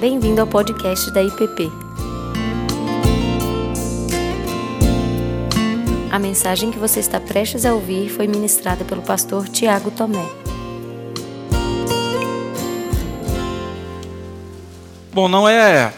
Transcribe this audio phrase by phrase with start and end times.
[0.00, 1.70] Bem-vindo ao podcast da IPP.
[6.10, 10.26] A mensagem que você está prestes a ouvir foi ministrada pelo pastor Tiago Tomé.
[15.12, 15.92] Bom, não é.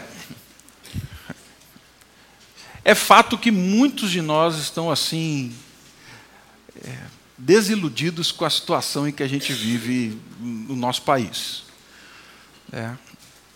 [2.83, 5.55] É fato que muitos de nós estão assim.
[6.83, 6.97] É,
[7.37, 11.63] desiludidos com a situação em que a gente vive no nosso país.
[12.69, 12.91] É,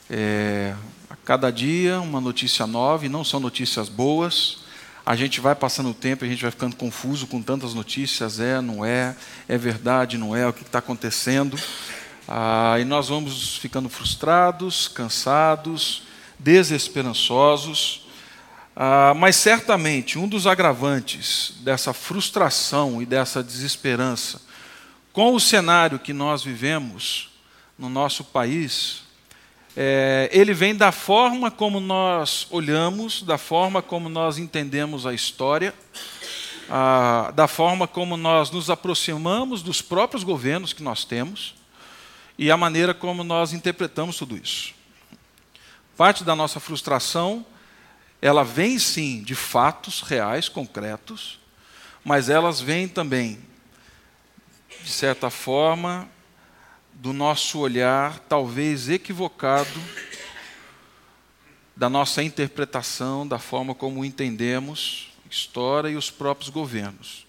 [0.09, 0.73] é,
[1.09, 4.59] a cada dia uma notícia nova, e não são notícias boas.
[5.05, 8.59] A gente vai passando o tempo, a gente vai ficando confuso com tantas notícias, é,
[8.59, 9.15] não é,
[9.47, 11.57] é verdade, não é, o que está acontecendo.
[12.27, 16.03] Ah, e nós vamos ficando frustrados, cansados,
[16.37, 18.05] desesperançosos.
[18.75, 24.41] Ah, mas certamente um dos agravantes dessa frustração e dessa desesperança
[25.13, 27.31] com o cenário que nós vivemos
[27.79, 29.06] no nosso país
[29.79, 35.71] é, ele vem da forma como nós olhamos, da forma como nós entendemos a história,
[36.67, 41.53] a, da forma como nós nos aproximamos dos próprios governos que nós temos
[42.39, 44.73] e a maneira como nós interpretamos tudo isso.
[45.95, 47.45] Parte da nossa frustração,
[48.19, 51.39] ela vem sim de fatos reais, concretos,
[52.03, 53.37] mas elas vêm também,
[54.81, 56.09] de certa forma,
[56.99, 59.79] do nosso olhar, talvez equivocado,
[61.75, 67.27] da nossa interpretação, da forma como entendemos a história e os próprios governos.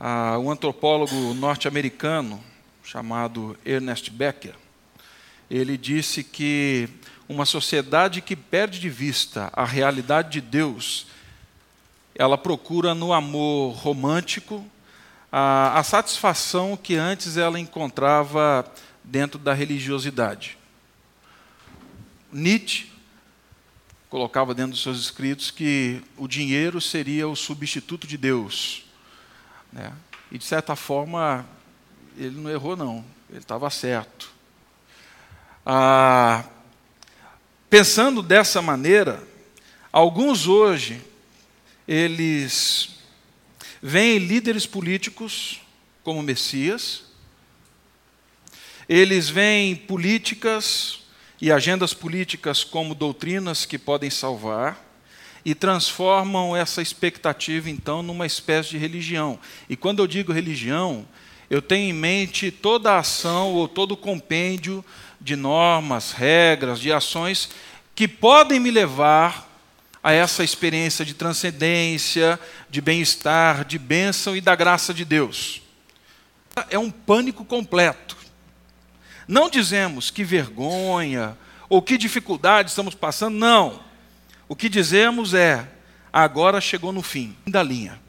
[0.00, 2.42] Ah, um antropólogo norte-americano
[2.82, 4.54] chamado Ernest Becker,
[5.48, 6.88] ele disse que
[7.28, 11.06] uma sociedade que perde de vista a realidade de Deus,
[12.16, 14.64] ela procura no amor romântico
[15.38, 18.64] a, a satisfação que antes ela encontrava
[19.04, 20.56] dentro da religiosidade.
[22.32, 22.90] Nietzsche
[24.08, 28.86] colocava dentro dos seus escritos que o dinheiro seria o substituto de Deus.
[29.70, 29.92] Né?
[30.32, 31.46] E, de certa forma,
[32.16, 33.04] ele não errou, não.
[33.28, 34.32] Ele estava certo.
[35.66, 36.44] Ah,
[37.68, 39.22] pensando dessa maneira,
[39.92, 40.98] alguns hoje,
[41.86, 42.95] eles
[43.88, 45.60] Vêm líderes políticos
[46.02, 47.04] como Messias,
[48.88, 51.04] eles veem políticas
[51.40, 54.84] e agendas políticas como doutrinas que podem salvar
[55.44, 59.38] e transformam essa expectativa então numa espécie de religião.
[59.68, 61.06] E quando eu digo religião,
[61.48, 64.84] eu tenho em mente toda a ação ou todo o compêndio
[65.20, 67.50] de normas, regras, de ações
[67.94, 69.55] que podem me levar
[70.06, 72.38] a essa experiência de transcendência,
[72.70, 75.60] de bem-estar, de bênção e da graça de Deus.
[76.70, 78.16] É um pânico completo.
[79.26, 81.36] Não dizemos que vergonha
[81.68, 83.82] ou que dificuldade estamos passando, não.
[84.48, 85.68] O que dizemos é:
[86.12, 88.00] agora chegou no fim da linha.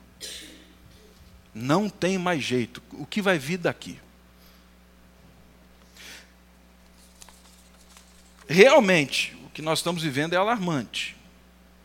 [1.52, 2.80] Não tem mais jeito.
[2.92, 4.00] O que vai vir daqui?
[8.48, 11.17] Realmente, o que nós estamos vivendo é alarmante.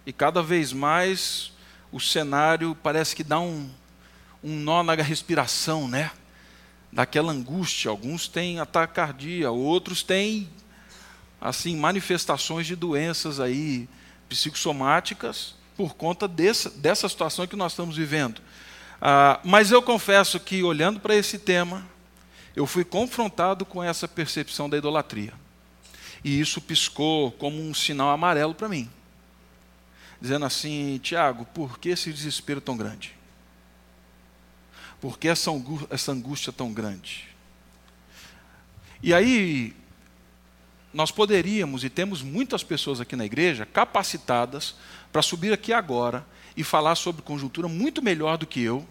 [0.05, 1.53] E cada vez mais
[1.93, 3.71] o cenário parece que dá um,
[4.43, 6.11] um nó na respiração, né?
[6.91, 7.91] Daquela angústia.
[7.91, 10.49] Alguns têm ataque cardíaco, outros têm
[11.41, 13.89] assim manifestações de doenças aí
[14.29, 18.41] psicossomáticas por conta dessa, dessa situação que nós estamos vivendo.
[19.01, 21.87] Ah, mas eu confesso que olhando para esse tema,
[22.57, 25.33] eu fui confrontado com essa percepção da idolatria.
[26.25, 28.91] E isso piscou como um sinal amarelo para mim
[30.23, 33.13] dizendo assim: Tiago, por que esse desespero tão grande?
[35.01, 35.51] Por que essa
[36.13, 37.29] angústia tão grande?
[39.03, 39.75] E aí,
[40.95, 44.77] nós poderíamos, e temos muitas pessoas aqui na igreja capacitadas
[45.11, 46.25] para subir aqui agora
[46.57, 48.87] e falar sobre conjuntura muito melhor do que eu.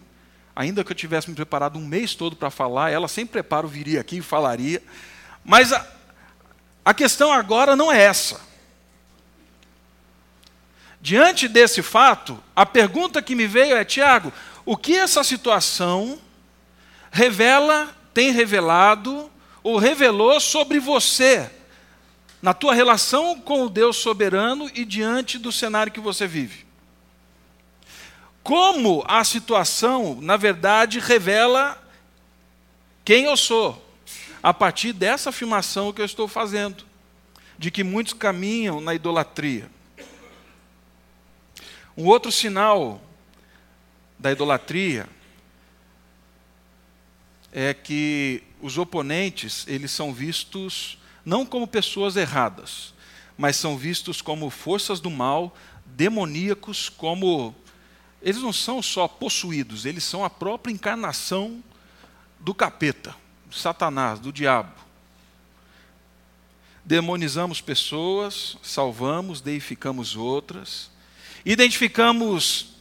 [0.54, 4.02] Ainda que eu tivesse me preparado um mês todo para falar, ela sem preparo viria
[4.02, 4.82] aqui e falaria.
[5.42, 5.86] Mas a,
[6.84, 8.51] a questão agora não é essa.
[11.02, 14.32] Diante desse fato, a pergunta que me veio é: Tiago,
[14.64, 16.16] o que essa situação
[17.10, 19.28] revela, tem revelado
[19.64, 21.50] ou revelou sobre você,
[22.40, 26.64] na tua relação com o Deus soberano e diante do cenário que você vive?
[28.40, 31.82] Como a situação, na verdade, revela
[33.04, 33.84] quem eu sou,
[34.40, 36.84] a partir dessa afirmação que eu estou fazendo,
[37.58, 39.68] de que muitos caminham na idolatria.
[41.96, 43.02] Um outro sinal
[44.18, 45.08] da idolatria
[47.52, 52.94] é que os oponentes, eles são vistos não como pessoas erradas,
[53.36, 55.54] mas são vistos como forças do mal,
[55.84, 57.54] demoníacos, como.
[58.22, 61.62] Eles não são só possuídos, eles são a própria encarnação
[62.38, 63.14] do capeta,
[63.46, 64.72] do Satanás, do diabo.
[66.84, 70.91] Demonizamos pessoas, salvamos, deificamos outras,
[71.44, 72.72] identificamos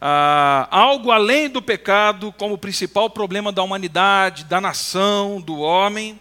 [0.00, 6.18] ah, algo além do pecado como o principal problema da humanidade, da nação, do homem,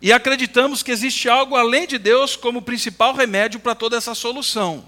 [0.00, 4.14] e acreditamos que existe algo além de Deus como o principal remédio para toda essa
[4.14, 4.84] solução.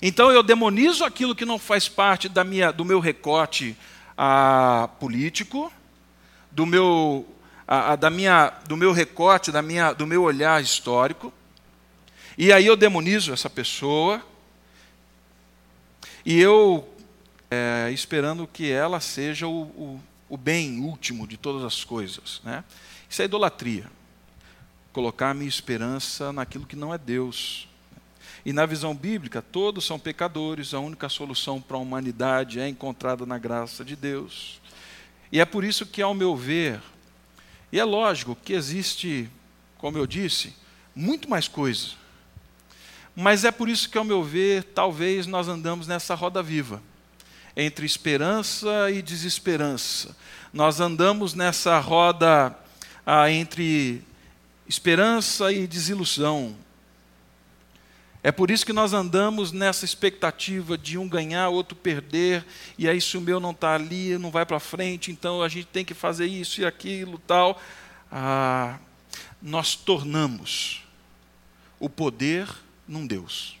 [0.00, 3.76] Então eu demonizo aquilo que não faz parte da minha, do meu recorte
[4.16, 5.72] ah, político,
[6.50, 7.26] do meu,
[7.66, 11.32] ah, da minha, do meu recorte, da minha, do meu olhar histórico,
[12.36, 14.22] e aí eu demonizo essa pessoa,
[16.24, 16.88] e eu,
[17.50, 22.40] é, esperando que ela seja o, o, o, bem último de todas as coisas.
[22.44, 22.62] Né?
[23.08, 23.90] Isso é idolatria.
[24.92, 27.68] Colocar a minha esperança naquilo que não é Deus.
[28.44, 33.26] E na visão bíblica, todos são pecadores, a única solução para a humanidade é encontrada
[33.26, 34.60] na graça de Deus.
[35.30, 36.80] E é por isso que, ao meu ver,
[37.72, 39.28] e é lógico que existe,
[39.78, 40.54] como eu disse,
[40.94, 42.01] muito mais coisa
[43.14, 46.82] mas é por isso que, ao meu ver, talvez nós andamos nessa roda viva,
[47.54, 50.16] entre esperança e desesperança.
[50.52, 52.56] Nós andamos nessa roda
[53.04, 54.02] ah, entre
[54.66, 56.56] esperança e desilusão.
[58.22, 62.46] É por isso que nós andamos nessa expectativa de um ganhar, outro perder,
[62.78, 65.66] e aí se o meu não está ali, não vai para frente, então a gente
[65.66, 67.60] tem que fazer isso e aquilo, tal.
[68.10, 68.78] Ah,
[69.42, 70.84] nós tornamos
[71.80, 72.48] o poder
[72.86, 73.56] num Deus.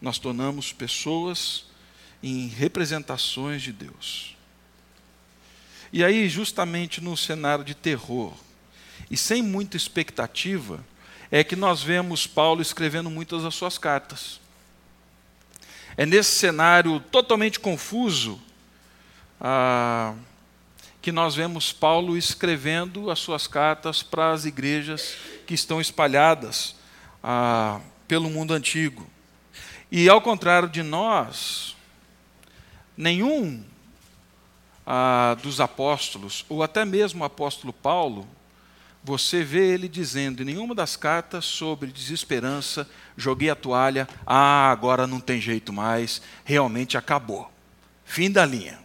[0.00, 1.66] Nós tornamos pessoas
[2.22, 4.36] em representações de Deus.
[5.92, 8.34] E aí, justamente no cenário de terror,
[9.10, 10.84] e sem muita expectativa,
[11.30, 14.40] é que nós vemos Paulo escrevendo muitas das suas cartas.
[15.96, 18.40] É nesse cenário totalmente confuso
[19.40, 20.14] ah,
[21.04, 26.76] que nós vemos Paulo escrevendo as suas cartas para as igrejas que estão espalhadas
[27.22, 27.78] ah,
[28.08, 29.06] pelo mundo antigo.
[29.92, 31.76] E ao contrário de nós,
[32.96, 33.62] nenhum
[34.86, 38.26] ah, dos apóstolos, ou até mesmo o apóstolo Paulo,
[39.02, 45.06] você vê ele dizendo em nenhuma das cartas sobre desesperança, joguei a toalha, ah, agora
[45.06, 47.52] não tem jeito mais, realmente acabou.
[48.06, 48.83] Fim da linha.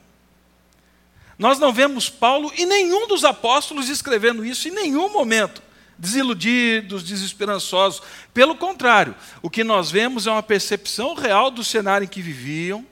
[1.40, 5.64] Nós não vemos Paulo e nenhum dos apóstolos escrevendo isso em nenhum momento
[5.98, 8.02] desiludidos, desesperançosos.
[8.34, 12.86] Pelo contrário, o que nós vemos é uma percepção real do cenário em que viviam.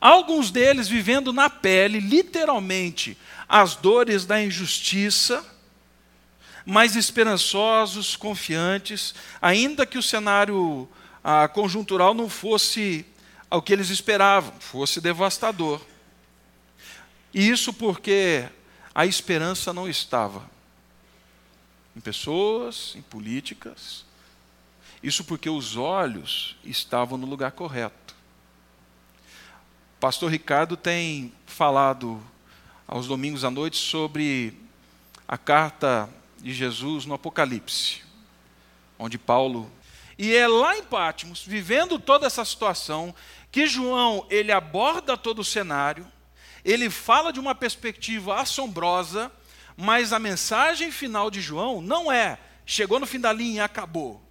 [0.00, 3.16] Alguns deles vivendo na pele, literalmente,
[3.48, 5.44] as dores da injustiça,
[6.64, 10.88] mas esperançosos, confiantes, ainda que o cenário
[11.22, 13.04] ah, conjuntural não fosse
[13.50, 15.80] o que eles esperavam, fosse devastador.
[17.32, 18.48] E isso porque
[18.94, 20.50] a esperança não estava
[21.96, 24.04] em pessoas, em políticas.
[25.02, 28.14] Isso porque os olhos estavam no lugar correto.
[29.98, 32.22] Pastor Ricardo tem falado
[32.86, 34.58] aos domingos à noite sobre
[35.26, 36.08] a carta
[36.38, 38.02] de Jesus no Apocalipse,
[38.98, 39.70] onde Paulo
[40.18, 43.14] e é lá em Pátimos, vivendo toda essa situação,
[43.50, 46.06] que João ele aborda todo o cenário,
[46.64, 49.30] ele fala de uma perspectiva assombrosa
[49.76, 54.22] mas a mensagem final de João não é chegou no fim da linha e acabou.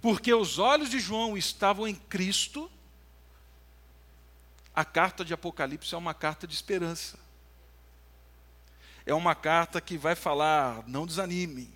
[0.00, 2.70] Porque os olhos de João estavam em Cristo.
[4.74, 7.18] A carta de Apocalipse é uma carta de esperança.
[9.06, 11.72] É uma carta que vai falar: não desanime,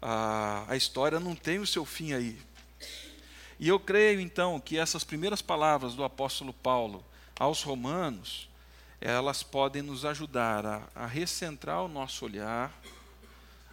[0.00, 2.40] a, a história não tem o seu fim aí.
[3.58, 7.04] E eu creio então que essas primeiras palavras do apóstolo Paulo
[7.38, 8.49] aos Romanos
[9.00, 12.72] elas podem nos ajudar a, a recentrar o nosso olhar,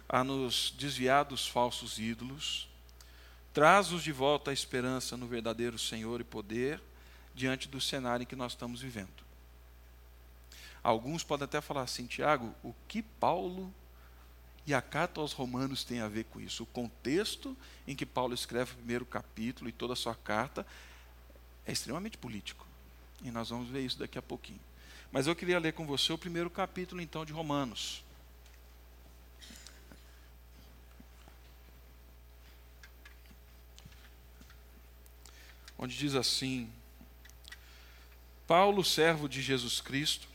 [0.08, 2.68] a nos desviar dos falsos ídolos,
[3.52, 6.80] traz-nos de volta a esperança no verdadeiro Senhor e poder
[7.34, 9.28] diante do cenário em que nós estamos vivendo.
[10.82, 13.72] Alguns podem até falar assim, Tiago, o que Paulo
[14.66, 16.62] e a carta aos Romanos tem a ver com isso?
[16.62, 17.56] O contexto
[17.86, 20.66] em que Paulo escreve o primeiro capítulo e toda a sua carta
[21.66, 22.66] é extremamente político.
[23.22, 24.60] E nós vamos ver isso daqui a pouquinho.
[25.10, 28.04] Mas eu queria ler com você o primeiro capítulo, então, de Romanos.
[35.78, 36.70] Onde diz assim:
[38.46, 40.28] Paulo, servo de Jesus Cristo,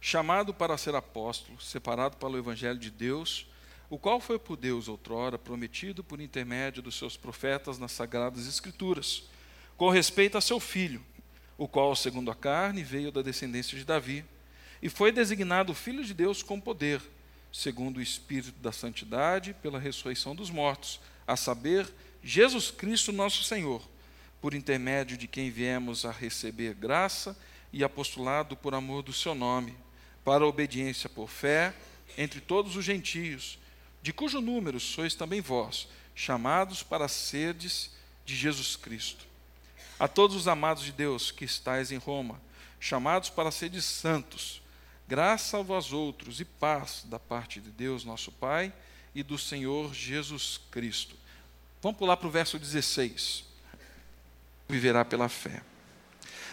[0.00, 3.46] chamado para ser apóstolo, separado para o Evangelho de Deus,
[3.88, 9.24] o qual foi por Deus outrora prometido por intermédio dos seus profetas nas sagradas Escrituras,
[9.76, 11.04] com respeito a seu filho,
[11.60, 14.24] o qual, segundo a carne, veio da descendência de Davi,
[14.80, 17.02] e foi designado Filho de Deus com poder,
[17.52, 21.86] segundo o Espírito da Santidade, pela ressurreição dos mortos, a saber,
[22.24, 23.86] Jesus Cristo, nosso Senhor,
[24.40, 27.36] por intermédio de quem viemos a receber graça
[27.70, 29.76] e apostolado por amor do seu nome,
[30.24, 31.74] para a obediência por fé
[32.16, 33.58] entre todos os gentios
[34.02, 37.90] de cujo número sois também vós, chamados para serdes
[38.24, 39.29] de Jesus Cristo.
[40.00, 42.40] A todos os amados de Deus que estáis em Roma,
[42.80, 44.62] chamados para serdes santos,
[45.06, 48.72] graça a vós outros e paz da parte de Deus, nosso Pai,
[49.14, 51.14] e do Senhor Jesus Cristo.
[51.82, 53.44] Vamos pular para o verso 16.
[54.66, 55.60] Viverá pela fé.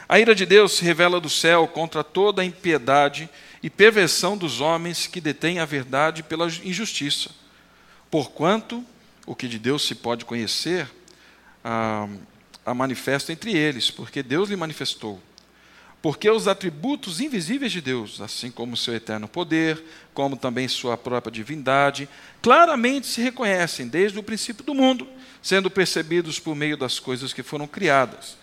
[0.10, 3.30] A ira de Deus se revela do céu contra toda a impiedade
[3.64, 7.32] e perversão dos homens que detêm a verdade pela injustiça.
[8.12, 8.84] Porquanto
[9.26, 10.90] o que de Deus se pode conhecer,
[11.64, 12.10] a,
[12.68, 15.22] a manifesta entre eles, porque Deus lhe manifestou.
[16.02, 19.84] Porque os atributos invisíveis de Deus, assim como seu eterno poder,
[20.14, 22.08] como também sua própria divindade,
[22.42, 25.08] claramente se reconhecem desde o princípio do mundo,
[25.42, 28.38] sendo percebidos por meio das coisas que foram criadas.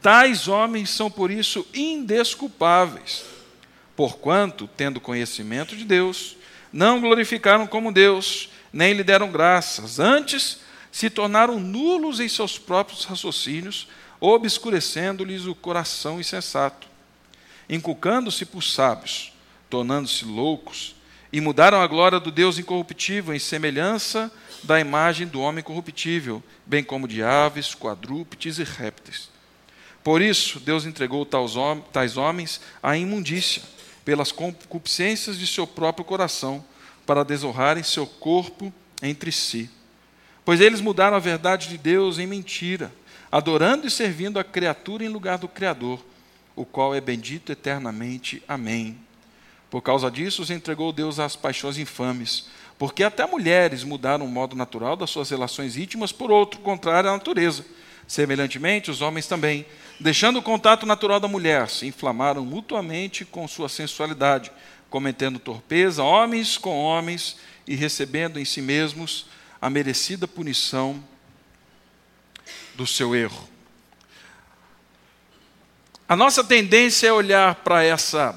[0.00, 3.32] Tais homens são por isso indesculpáveis
[3.96, 6.36] Porquanto, tendo conhecimento de Deus,
[6.72, 10.60] não glorificaram como Deus, nem lhe deram graças, antes
[10.92, 13.88] se tornaram nulos em seus próprios raciocínios,
[14.20, 16.86] obscurecendo-lhes o coração insensato,
[17.68, 19.32] inculcando-se por sábios,
[19.70, 20.94] tornando-se loucos,
[21.32, 24.30] e mudaram a glória do Deus incorruptível em semelhança
[24.62, 29.30] da imagem do homem corruptível, bem como de aves, quadrúpedes e répteis.
[30.04, 33.62] Por isso, Deus entregou tais homens à imundícia
[34.04, 36.62] pelas concupiscências de seu próprio coração,
[37.06, 38.72] para desonrarem seu corpo
[39.02, 39.70] entre si.
[40.44, 42.92] Pois eles mudaram a verdade de Deus em mentira,
[43.30, 46.04] adorando e servindo a criatura em lugar do Criador,
[46.56, 48.42] o qual é bendito eternamente.
[48.46, 48.98] Amém.
[49.70, 54.56] Por causa disso, os entregou Deus às paixões infames, porque até mulheres mudaram o modo
[54.56, 57.64] natural das suas relações íntimas por outro, contrário à natureza.
[58.06, 59.64] Semelhantemente, os homens também
[60.02, 64.50] Deixando o contato natural da mulher, se inflamaram mutuamente com sua sensualidade,
[64.90, 67.36] cometendo torpeza, homens com homens,
[67.68, 69.26] e recebendo em si mesmos
[69.62, 71.02] a merecida punição
[72.74, 73.48] do seu erro.
[76.08, 78.36] A nossa tendência é olhar para essa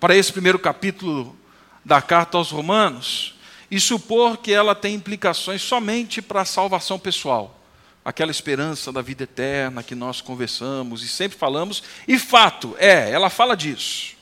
[0.00, 1.36] para esse primeiro capítulo
[1.84, 3.36] da carta aos Romanos
[3.70, 7.54] e supor que ela tem implicações somente para a salvação pessoal
[8.04, 13.28] aquela esperança da vida eterna que nós conversamos e sempre falamos, e fato, é, ela
[13.28, 14.17] fala disso.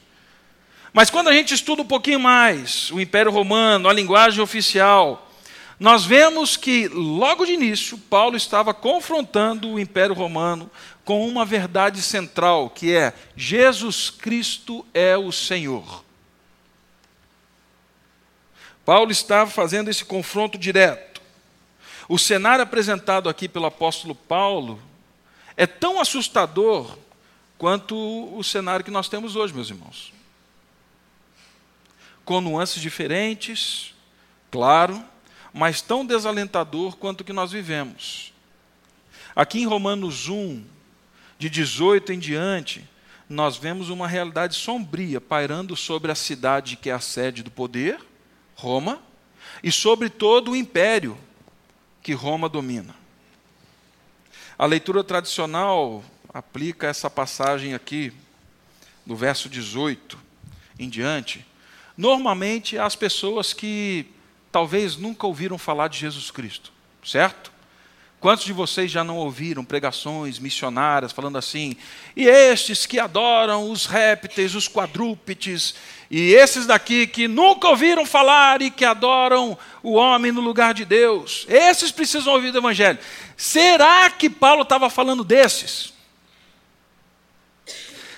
[0.97, 5.31] Mas quando a gente estuda um pouquinho mais o Império Romano, a linguagem oficial,
[5.79, 10.71] nós vemos que, logo de início, Paulo estava confrontando o Império Romano
[11.05, 16.03] com uma verdade central, que é: Jesus Cristo é o Senhor.
[18.83, 21.21] Paulo estava fazendo esse confronto direto.
[22.09, 24.81] O cenário apresentado aqui pelo apóstolo Paulo
[25.59, 26.97] é tão assustador
[27.59, 27.95] quanto
[28.35, 30.16] o cenário que nós temos hoje, meus irmãos.
[32.27, 33.95] Com nuances diferentes,
[34.51, 35.03] claro,
[35.55, 38.35] mas tão desalentador quanto o que nós vivemos.
[39.35, 40.63] Aqui em Romanos 1,
[41.39, 42.85] de 18 em diante,
[43.29, 48.05] nós vemos uma realidade sombria pairando sobre a cidade que é a sede do poder,
[48.55, 49.01] Roma,
[49.63, 51.17] e sobre todo o império,
[52.03, 52.95] que Roma domina.
[54.59, 56.05] A leitura tradicional
[56.35, 58.13] aplica essa passagem aqui,
[59.07, 60.19] do verso 18
[60.79, 61.47] em diante,
[61.97, 64.07] normalmente às pessoas que
[64.53, 66.73] talvez nunca ouviram falar de Jesus Cristo,
[67.05, 67.53] certo?
[68.19, 71.77] Quantos de vocês já não ouviram pregações missionárias falando assim?
[72.17, 75.75] E estes que adoram os répteis, os quadrúpedes,
[76.11, 80.85] e esses daqui que nunca ouviram falar e que adoram o homem no lugar de
[80.85, 82.99] Deus, esses precisam ouvir o Evangelho.
[83.37, 85.93] Será que Paulo estava falando desses?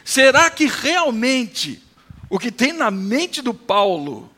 [0.04, 1.82] Será que realmente
[2.30, 4.30] o que tem na mente do Paulo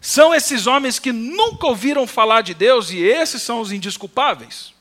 [0.00, 4.74] são esses homens que nunca ouviram falar de Deus e esses são os indisculpáveis?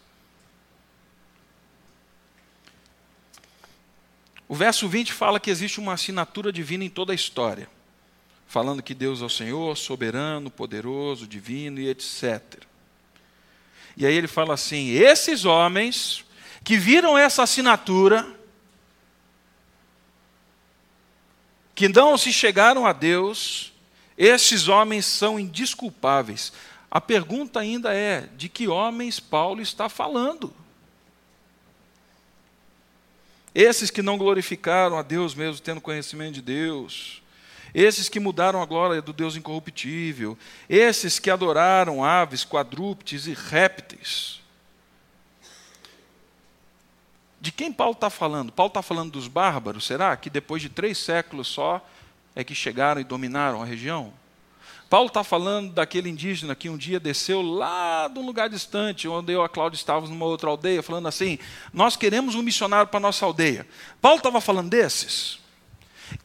[4.48, 7.70] O verso 20 fala que existe uma assinatura divina em toda a história,
[8.46, 12.42] falando que Deus é o Senhor, soberano, poderoso, divino e etc.
[13.96, 16.26] E aí ele fala assim: esses homens
[16.64, 18.28] que viram essa assinatura,
[21.76, 23.74] que não se chegaram a Deus,
[24.18, 26.54] Esses homens são indisculpáveis.
[26.90, 30.54] A pergunta ainda é: de que homens Paulo está falando?
[33.56, 37.22] Esses que não glorificaram a Deus mesmo tendo conhecimento de Deus,
[37.74, 40.38] esses que mudaram a glória do Deus incorruptível,
[40.68, 44.43] esses que adoraram aves, quadrúpedes e répteis.
[47.44, 48.54] De quem Paulo está falando?
[48.54, 50.16] Paulo está falando dos bárbaros, será?
[50.16, 51.86] Que depois de três séculos só
[52.34, 54.14] é que chegaram e dominaram a região?
[54.90, 59.34] Paulo está falando daquele indígena que um dia desceu lá de um lugar distante, onde
[59.34, 61.38] eu e a Cláudia estávamos numa outra aldeia, falando assim:
[61.74, 63.68] Nós queremos um missionário para nossa aldeia.
[64.02, 65.38] Paulo estava falando desses.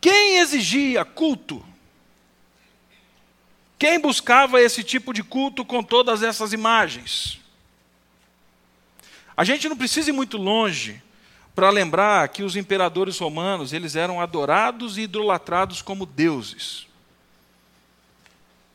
[0.01, 1.67] Quem exigia culto?
[3.77, 7.41] Quem buscava esse tipo de culto com todas essas imagens?
[9.37, 11.03] A gente não precisa ir muito longe
[11.59, 16.87] para lembrar que os imperadores romanos, eles eram adorados e idolatrados como deuses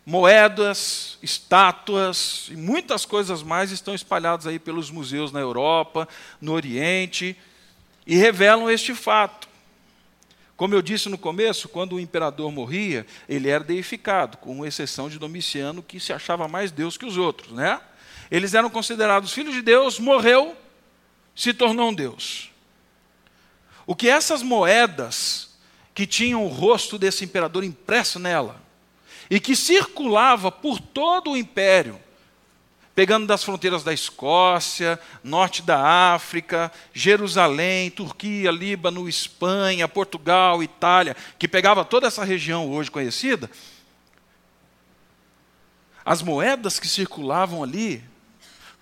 [0.06, 6.10] moedas, estátuas e muitas coisas mais estão espalhadas aí pelos museus na Europa,
[6.42, 7.38] no Oriente,
[8.06, 9.48] e revelam este fato.
[10.58, 15.18] Como eu disse no começo, quando o imperador morria, ele era deificado, com exceção de
[15.18, 17.80] Domiciano, que se achava mais Deus que os outros, né?
[18.30, 20.54] Eles eram considerados filhos de Deus, morreu,
[21.34, 22.52] se tornou um Deus.
[23.86, 25.50] O que essas moedas
[25.94, 28.62] que tinham o rosto desse imperador impresso nela,
[29.30, 32.00] e que circulava por todo o império,
[32.96, 41.48] pegando das fronteiras da Escócia, norte da África, Jerusalém, Turquia, Líbano, Espanha, Portugal, Itália, que
[41.48, 43.50] pegava toda essa região hoje conhecida.
[46.06, 48.04] As moedas que circulavam ali,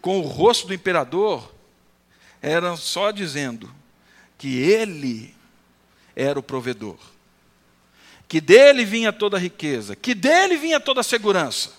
[0.02, 1.54] com o rosto do imperador,
[2.42, 3.81] eram só dizendo
[4.42, 5.36] que ele
[6.16, 6.98] era o provedor
[8.32, 11.74] que dele vinha toda a riqueza, que dele vinha toda a segurança.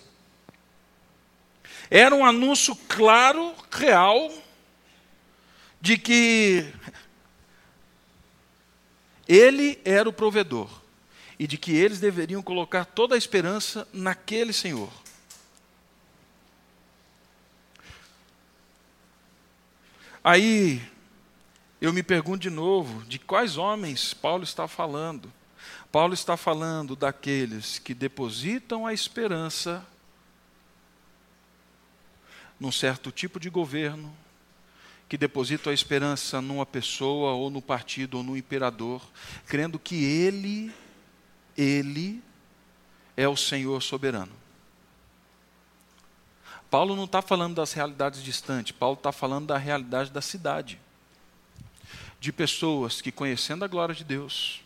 [1.90, 4.31] Era um anúncio claro, real,
[5.81, 6.70] de que
[9.27, 10.68] ele era o provedor
[11.38, 14.92] e de que eles deveriam colocar toda a esperança naquele Senhor.
[20.22, 20.83] Aí
[21.83, 25.33] eu me pergunto de novo, de quais homens Paulo está falando?
[25.90, 29.85] Paulo está falando daqueles que depositam a esperança
[32.61, 34.16] num certo tipo de governo,
[35.09, 39.03] que depositam a esperança numa pessoa, ou no partido, ou no imperador,
[39.49, 40.73] crendo que ele,
[41.59, 42.23] ele
[43.16, 44.33] é o Senhor soberano.
[46.71, 50.79] Paulo não está falando das realidades distantes, Paulo está falando da realidade da cidade.
[52.22, 54.62] De pessoas que, conhecendo a glória de Deus,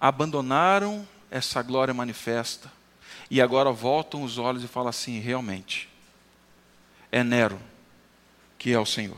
[0.00, 2.72] abandonaram essa glória manifesta
[3.30, 5.88] e agora voltam os olhos e falam assim: realmente,
[7.12, 7.56] é Nero
[8.58, 9.16] que é o Senhor.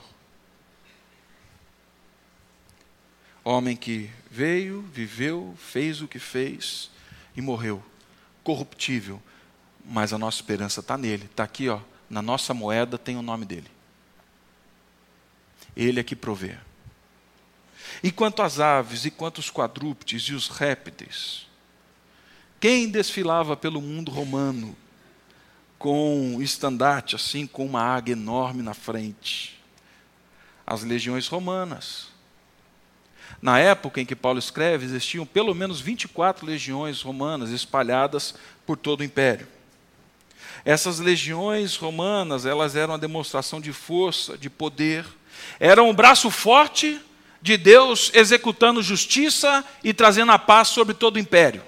[3.42, 6.90] Homem que veio, viveu, fez o que fez
[7.34, 7.82] e morreu,
[8.44, 9.22] corruptível,
[9.82, 13.46] mas a nossa esperança está nele, está aqui, ó, na nossa moeda tem o nome
[13.46, 13.70] dele.
[15.76, 16.56] Ele é que provê.
[18.02, 21.46] E quanto às aves, e quanto os quadrúpedes e os répteis?
[22.60, 24.76] Quem desfilava pelo mundo romano
[25.78, 29.60] com estandarte assim, com uma águia enorme na frente?
[30.66, 32.12] As legiões romanas.
[33.40, 39.00] Na época em que Paulo escreve, existiam pelo menos 24 legiões romanas espalhadas por todo
[39.00, 39.48] o império.
[40.64, 45.04] Essas legiões romanas, elas eram uma demonstração de força, de poder,
[45.58, 47.00] eram um braço forte
[47.40, 51.62] de Deus executando justiça e trazendo a paz sobre todo o império.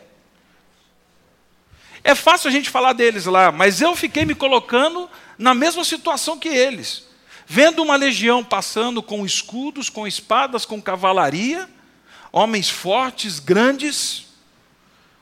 [2.03, 6.39] É fácil a gente falar deles lá, mas eu fiquei me colocando na mesma situação
[6.39, 7.05] que eles.
[7.47, 11.69] Vendo uma legião passando com escudos, com espadas, com cavalaria,
[12.31, 14.27] homens fortes, grandes,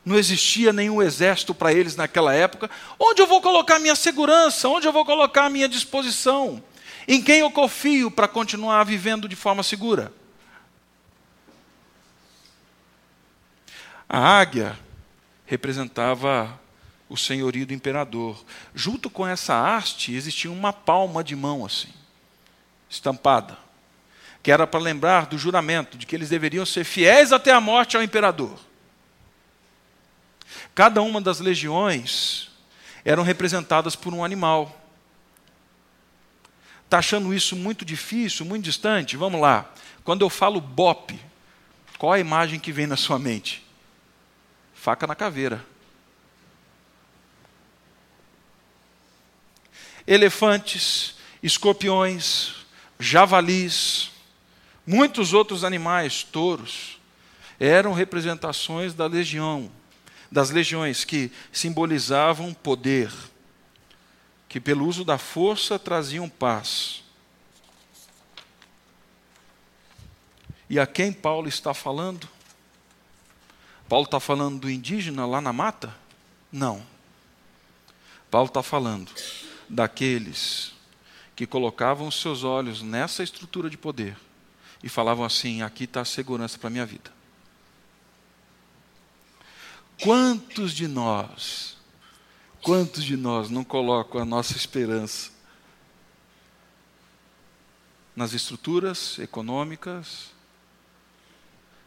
[0.05, 2.69] não existia nenhum exército para eles naquela época.
[2.99, 4.69] Onde eu vou colocar minha segurança?
[4.69, 6.63] Onde eu vou colocar minha disposição?
[7.07, 10.12] Em quem eu confio para continuar vivendo de forma segura?
[14.09, 14.79] A águia
[15.47, 16.61] representava
[17.09, 18.43] o senhorio do imperador.
[18.75, 21.93] Junto com essa haste existia uma palma de mão assim,
[22.88, 23.59] estampada,
[24.43, 27.97] que era para lembrar do juramento de que eles deveriam ser fiéis até a morte
[27.97, 28.59] ao imperador.
[30.75, 32.51] Cada uma das legiões
[33.05, 34.82] eram representadas por um animal.
[36.93, 39.17] Está achando isso muito difícil, muito distante?
[39.17, 39.73] Vamos lá.
[40.05, 41.19] Quando eu falo BOP,
[41.97, 43.65] qual a imagem que vem na sua mente?
[44.75, 45.65] Faca na caveira.
[50.07, 52.57] Elefantes, escorpiões,
[53.01, 54.11] javalis,
[54.87, 57.01] muitos outros animais, touros,
[57.59, 59.73] eram representações da legião,
[60.31, 63.11] das legiões que simbolizavam poder,
[64.53, 67.03] que pelo uso da força traziam paz.
[70.69, 72.29] E a quem Paulo está falando?
[73.88, 75.97] Paulo está falando do indígena lá na mata?
[76.53, 76.87] Não.
[78.31, 79.11] Paulo está falando
[79.71, 80.75] daqueles
[81.35, 84.19] que colocavam os seus olhos nessa estrutura de poder
[84.83, 87.11] e falavam assim: aqui está a segurança para a minha vida.
[90.03, 91.79] Quantos de nós,
[92.62, 95.33] quantos de nós não colocam a nossa esperança
[98.14, 100.31] nas estruturas econômicas?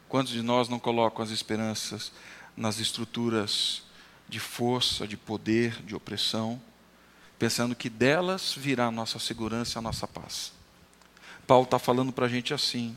[0.10, 2.12] Quantos de nós não colocam as esperanças
[2.56, 3.84] nas estruturas
[4.28, 6.62] de força, de poder, de opressão,
[7.40, 10.52] pensando que delas virá a nossa segurança a nossa paz?
[11.48, 12.96] Paulo está falando para a gente assim.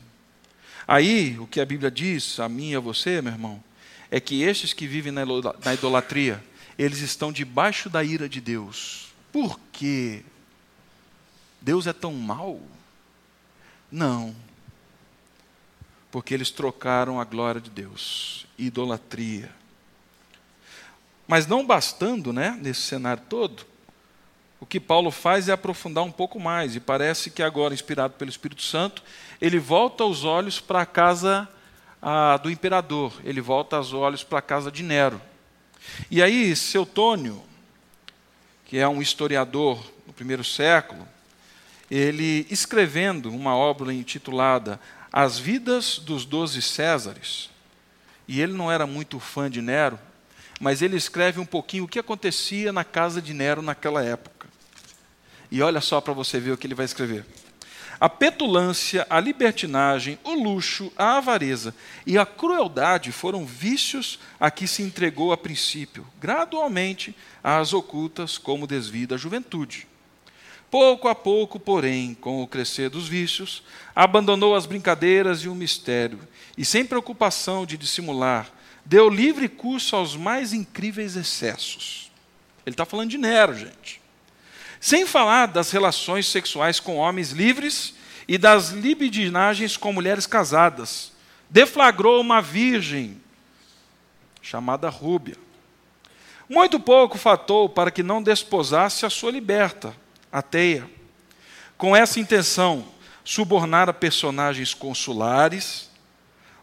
[0.87, 3.63] Aí, o que a Bíblia diz, a mim e a você, meu irmão,
[4.11, 6.43] é que estes que vivem na idolatria,
[6.79, 9.09] eles estão debaixo da ira de Deus.
[9.33, 10.23] Por quê?
[11.59, 12.61] Deus é tão mau?
[13.91, 14.33] Não.
[16.09, 19.51] Porque eles trocaram a glória de Deus, idolatria.
[21.27, 23.65] Mas não bastando, né, nesse cenário todo,
[24.57, 28.31] o que Paulo faz é aprofundar um pouco mais, e parece que agora, inspirado pelo
[28.31, 29.03] Espírito Santo,
[29.41, 31.47] ele volta os olhos para a casa
[32.01, 35.21] a, do imperador, ele volta os olhos para a casa de Nero.
[36.09, 37.41] E aí, Seutônio,
[38.65, 41.07] que é um historiador do primeiro século,
[41.89, 44.79] ele escrevendo uma obra intitulada
[45.11, 47.49] As Vidas dos Doze Césares,
[48.27, 49.99] e ele não era muito fã de Nero,
[50.59, 54.47] mas ele escreve um pouquinho o que acontecia na casa de Nero naquela época.
[55.49, 57.25] E olha só para você ver o que ele vai escrever.
[57.99, 64.67] A petulância, a libertinagem, o luxo, a avareza e a crueldade foram vícios a que
[64.67, 69.85] se entregou a princípio, gradualmente às ocultas como desvida a juventude.
[70.71, 76.19] Pouco a pouco, porém, com o crescer dos vícios, abandonou as brincadeiras e o mistério,
[76.57, 78.49] e sem preocupação de dissimular,
[78.85, 82.09] deu livre curso aos mais incríveis excessos.
[82.65, 83.98] Ele está falando de Nero, gente.
[84.79, 87.93] Sem falar das relações sexuais com homens livres
[88.27, 91.11] e das libidinagens com mulheres casadas.
[91.49, 93.19] Deflagrou uma virgem
[94.41, 95.35] chamada Rúbia.
[96.47, 99.95] Muito pouco fatou para que não desposasse a sua liberta,
[100.31, 100.89] Ateia.
[101.77, 102.85] Com essa intenção,
[103.23, 105.89] subornara personagens consulares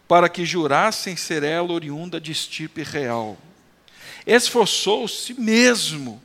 [0.09, 3.37] para que jurassem ser ela oriunda de estirpe real.
[4.27, 6.23] Esforçou-se mesmo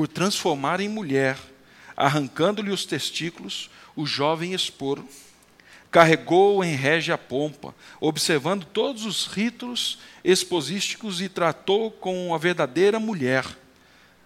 [0.00, 1.36] por transformar em mulher,
[1.94, 5.04] arrancando-lhe os testículos, o jovem expor.
[5.90, 13.44] Carregou em régia pompa, observando todos os ritos exposísticos e tratou com a verdadeira mulher.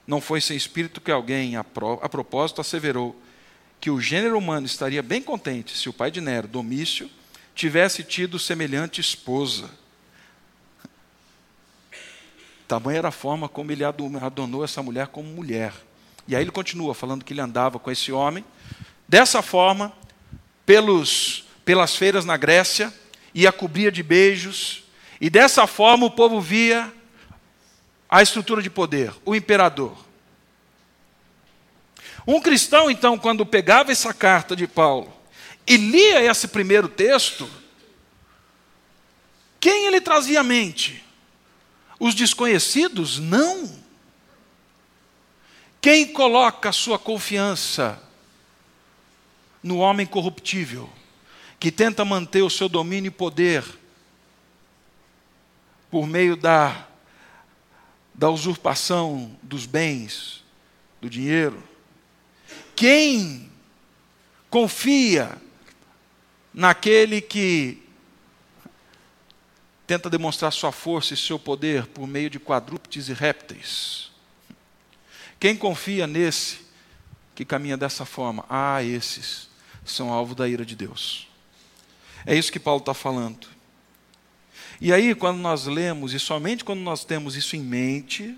[0.06, 1.66] Não foi sem espírito que alguém, a,
[2.02, 3.20] a propósito, asseverou
[3.80, 7.10] que o gênero humano estaria bem contente se o pai de Nero, Domício,
[7.52, 9.68] tivesse tido semelhante esposa
[12.66, 15.72] Tamanha era a forma como ele adonou essa mulher como mulher.
[16.26, 18.44] E aí ele continua falando que ele andava com esse homem,
[19.06, 19.92] dessa forma,
[20.64, 22.92] pelos, pelas feiras na Grécia,
[23.34, 24.84] e a cobria de beijos,
[25.20, 26.92] e dessa forma o povo via
[28.08, 29.96] a estrutura de poder, o imperador.
[32.26, 35.12] Um cristão, então, quando pegava essa carta de Paulo
[35.66, 37.48] e lia esse primeiro texto,
[39.60, 41.03] quem ele trazia à mente?
[41.98, 43.84] Os desconhecidos, não.
[45.80, 48.02] Quem coloca sua confiança
[49.62, 50.90] no homem corruptível,
[51.60, 53.64] que tenta manter o seu domínio e poder
[55.90, 56.88] por meio da,
[58.12, 60.42] da usurpação dos bens,
[61.00, 61.62] do dinheiro?
[62.74, 63.50] Quem
[64.50, 65.40] confia
[66.52, 67.83] naquele que
[69.86, 74.10] tenta demonstrar sua força e seu poder por meio de quadrúpedes e répteis.
[75.38, 76.64] Quem confia nesse
[77.34, 78.44] que caminha dessa forma?
[78.48, 79.48] Ah, esses
[79.84, 81.28] são alvo da ira de Deus.
[82.24, 83.46] É isso que Paulo está falando.
[84.80, 88.36] E aí, quando nós lemos, e somente quando nós temos isso em mente,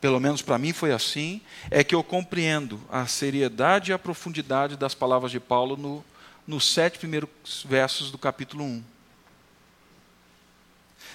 [0.00, 4.76] pelo menos para mim foi assim, é que eu compreendo a seriedade e a profundidade
[4.76, 6.04] das palavras de Paulo no,
[6.46, 7.30] nos sete primeiros
[7.66, 8.93] versos do capítulo 1.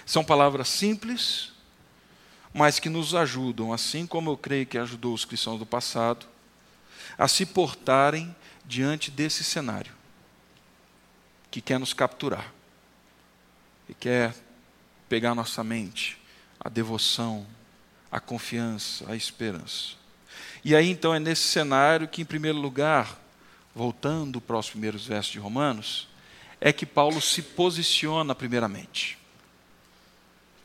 [0.10, 1.52] São palavras simples,
[2.52, 6.26] mas que nos ajudam, assim como eu creio que ajudou os cristãos do passado,
[7.16, 9.94] a se portarem diante desse cenário
[11.52, 12.52] que quer nos capturar,
[13.86, 14.34] que quer
[15.08, 16.18] pegar nossa mente,
[16.60, 17.46] a devoção,
[18.12, 19.94] a confiança, a esperança.
[20.66, 23.16] E aí então é nesse cenário que, em primeiro lugar,
[23.76, 26.08] voltando para os primeiros versos de Romanos,
[26.60, 29.19] é que Paulo se posiciona primeiramente.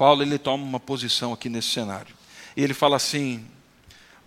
[0.04, 2.14] Paulo ele toma uma posição aqui nesse cenário.
[2.54, 3.42] E ele fala assim: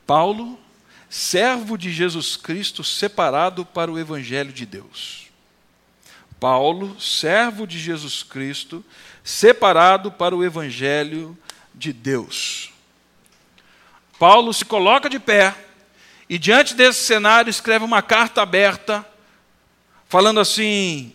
[0.08, 0.60] Paulo,
[1.08, 5.28] servo de Jesus Cristo, separado para o evangelho de Deus.
[6.40, 8.84] Paulo, servo de Jesus Cristo,
[9.24, 11.38] separado para o evangelho
[11.76, 12.72] de Deus.
[14.18, 15.56] Paulo se coloca de pé
[16.28, 19.08] e diante desse cenário escreve uma carta aberta
[20.10, 21.13] falando assim: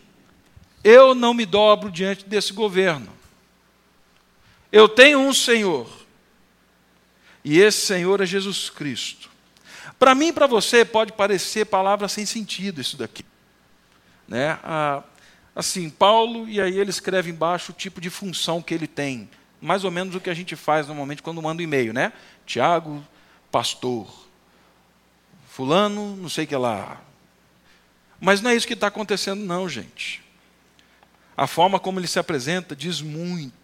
[0.84, 3.21] Eu não me dobro diante desse governo.
[4.72, 5.86] Eu tenho um Senhor.
[7.44, 9.30] E esse Senhor é Jesus Cristo.
[9.98, 13.24] Para mim e para você pode parecer palavra sem sentido isso daqui.
[14.26, 14.58] Né?
[14.64, 15.02] Ah,
[15.54, 19.28] assim, Paulo, e aí ele escreve embaixo o tipo de função que ele tem.
[19.60, 22.12] Mais ou menos o que a gente faz normalmente quando manda um e-mail, né?
[22.46, 23.06] Tiago,
[23.50, 24.08] pastor.
[25.48, 27.00] Fulano, não sei o que lá.
[28.18, 30.22] Mas não é isso que está acontecendo, não, gente.
[31.36, 33.61] A forma como ele se apresenta diz muito.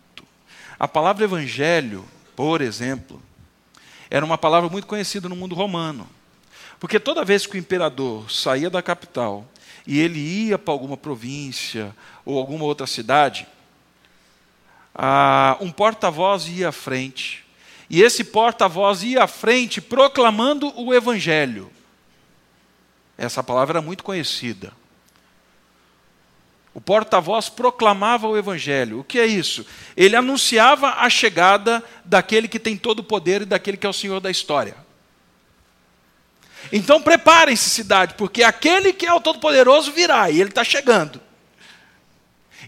[0.78, 2.04] A palavra evangelho,
[2.36, 3.20] por exemplo,
[4.08, 6.08] era uma palavra muito conhecida no mundo romano.
[6.78, 9.44] Porque toda vez que o imperador saía da capital
[9.84, 13.46] e ele ia para alguma província ou alguma outra cidade,
[15.60, 17.44] um porta-voz ia à frente.
[17.90, 21.72] E esse porta-voz ia à frente proclamando o evangelho.
[23.16, 24.72] Essa palavra era muito conhecida.
[26.74, 29.00] O porta-voz proclamava o evangelho.
[29.00, 29.66] O que é isso?
[29.96, 33.92] Ele anunciava a chegada daquele que tem todo o poder e daquele que é o
[33.92, 34.76] Senhor da história.
[36.72, 41.20] Então preparem-se, cidade, porque aquele que é o Todo-Poderoso virá e ele está chegando.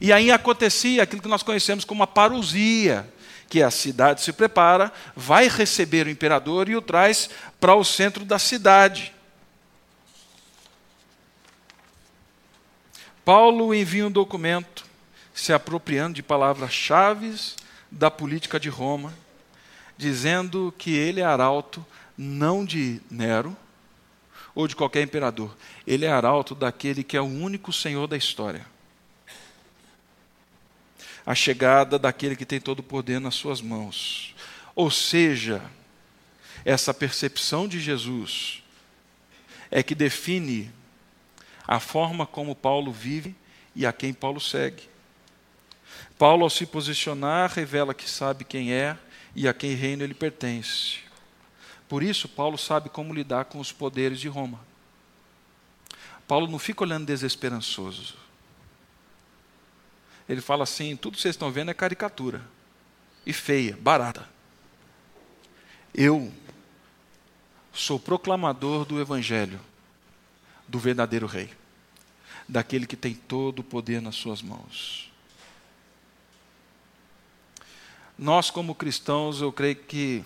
[0.00, 3.06] E aí acontecia aquilo que nós conhecemos como a parousia,
[3.48, 8.24] que a cidade se prepara, vai receber o imperador e o traz para o centro
[8.24, 9.12] da cidade.
[13.32, 14.84] Paulo envia um documento
[15.32, 17.32] se apropriando de palavras-chave
[17.88, 19.14] da política de Roma,
[19.96, 21.86] dizendo que ele é arauto
[22.18, 23.56] não de Nero
[24.52, 28.66] ou de qualquer imperador, ele é arauto daquele que é o único senhor da história.
[31.24, 34.34] A chegada daquele que tem todo o poder nas suas mãos.
[34.74, 35.62] Ou seja,
[36.64, 38.64] essa percepção de Jesus
[39.70, 40.79] é que define
[41.70, 43.32] a forma como Paulo vive
[43.76, 44.90] e a quem Paulo segue.
[46.18, 48.98] Paulo, ao se posicionar, revela que sabe quem é
[49.36, 50.98] e a quem reino ele pertence.
[51.88, 54.58] Por isso, Paulo sabe como lidar com os poderes de Roma.
[56.26, 58.16] Paulo não fica olhando desesperançoso.
[60.28, 62.42] Ele fala assim: tudo que vocês estão vendo é caricatura.
[63.24, 64.28] E feia, barata.
[65.94, 66.32] Eu
[67.72, 69.60] sou proclamador do Evangelho,
[70.66, 71.59] do verdadeiro Rei
[72.50, 75.10] daquele que tem todo o poder nas suas mãos.
[78.18, 80.24] Nós, como cristãos, eu creio que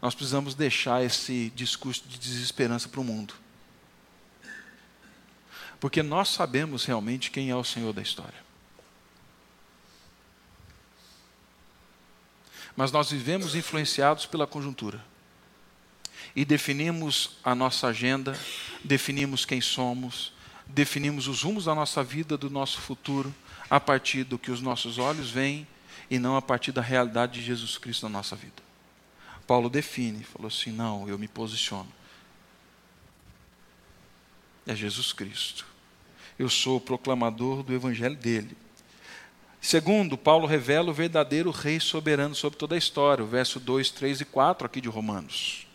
[0.00, 3.34] nós precisamos deixar esse discurso de desesperança para o mundo.
[5.80, 8.38] Porque nós sabemos realmente quem é o Senhor da história.
[12.76, 15.02] Mas nós vivemos influenciados pela conjuntura.
[16.36, 18.38] E definimos a nossa agenda,
[18.84, 20.32] definimos quem somos,
[20.74, 23.34] definimos os rumos da nossa vida, do nosso futuro,
[23.68, 25.66] a partir do que os nossos olhos veem
[26.10, 28.62] e não a partir da realidade de Jesus Cristo na nossa vida.
[29.46, 31.88] Paulo define, falou assim: não, eu me posiciono.
[34.66, 35.66] É Jesus Cristo.
[36.38, 38.56] Eu sou o proclamador do evangelho dele.
[39.60, 44.22] Segundo, Paulo revela o verdadeiro rei soberano sobre toda a história, o verso 2, 3
[44.22, 45.66] e 4 aqui de Romanos.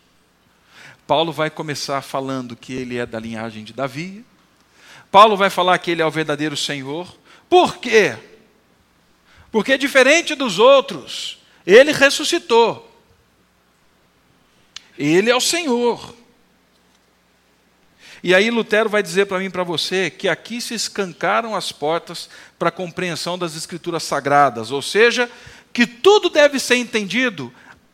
[1.06, 4.26] Paulo vai começar falando que ele é da linhagem de Davi,
[5.16, 7.08] Paulo vai falar que ele é o verdadeiro Senhor.
[7.48, 8.18] Por quê?
[9.50, 12.94] Porque diferente dos outros, ele ressuscitou.
[15.00, 16.14] Ele é o Senhor.
[18.22, 21.72] E aí Lutero vai dizer para mim e para você que aqui se escancaram as
[21.72, 25.32] portas para a compreensão das escrituras sagradas, ou seja,
[25.72, 27.54] que tudo deve ser entendido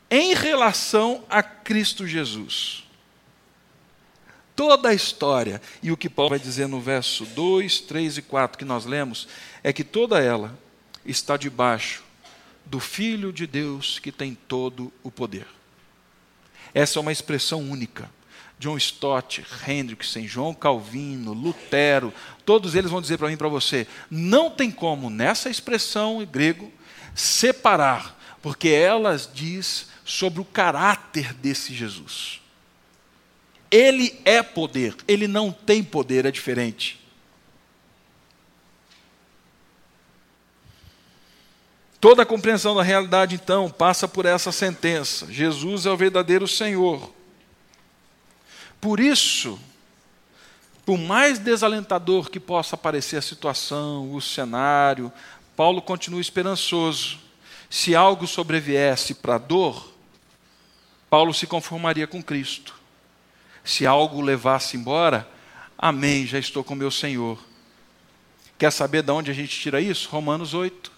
[0.09, 2.81] em relação a Cristo Jesus
[4.61, 5.59] toda a história.
[5.81, 9.27] E o que Paulo vai dizer no verso 2, 3 e 4 que nós lemos
[9.63, 10.55] é que toda ela
[11.03, 12.03] está debaixo
[12.63, 15.47] do Filho de Deus que tem todo o poder.
[16.75, 18.07] Essa é uma expressão única
[18.59, 22.13] John Stott, Hendrickson, João Calvino, Lutero,
[22.45, 26.27] todos eles vão dizer para mim e para você: não tem como, nessa expressão em
[26.27, 26.71] grego,
[27.15, 32.40] separar, porque elas diz sobre o caráter desse Jesus.
[33.71, 36.99] Ele é poder, ele não tem poder, é diferente.
[42.01, 47.13] Toda a compreensão da realidade, então, passa por essa sentença: Jesus é o verdadeiro Senhor.
[48.81, 49.59] Por isso,
[50.83, 55.13] por mais desalentador que possa parecer a situação, o cenário,
[55.55, 57.19] Paulo continua esperançoso.
[57.69, 59.93] Se algo sobreviesse para a dor,
[61.07, 62.80] Paulo se conformaria com Cristo.
[63.63, 65.27] Se algo levasse embora,
[65.77, 67.39] amém, já estou com meu Senhor.
[68.57, 70.09] Quer saber de onde a gente tira isso?
[70.09, 70.91] Romanos 8.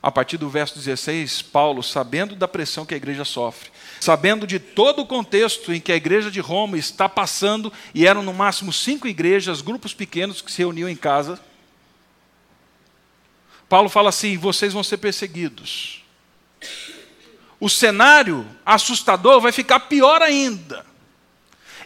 [0.00, 4.58] A partir do verso 16, Paulo, sabendo da pressão que a igreja sofre, sabendo de
[4.58, 8.72] todo o contexto em que a igreja de Roma está passando, e eram no máximo
[8.72, 11.40] cinco igrejas, grupos pequenos que se reuniam em casa,
[13.68, 16.02] Paulo fala assim: vocês vão ser perseguidos.
[17.60, 20.86] O cenário assustador vai ficar pior ainda.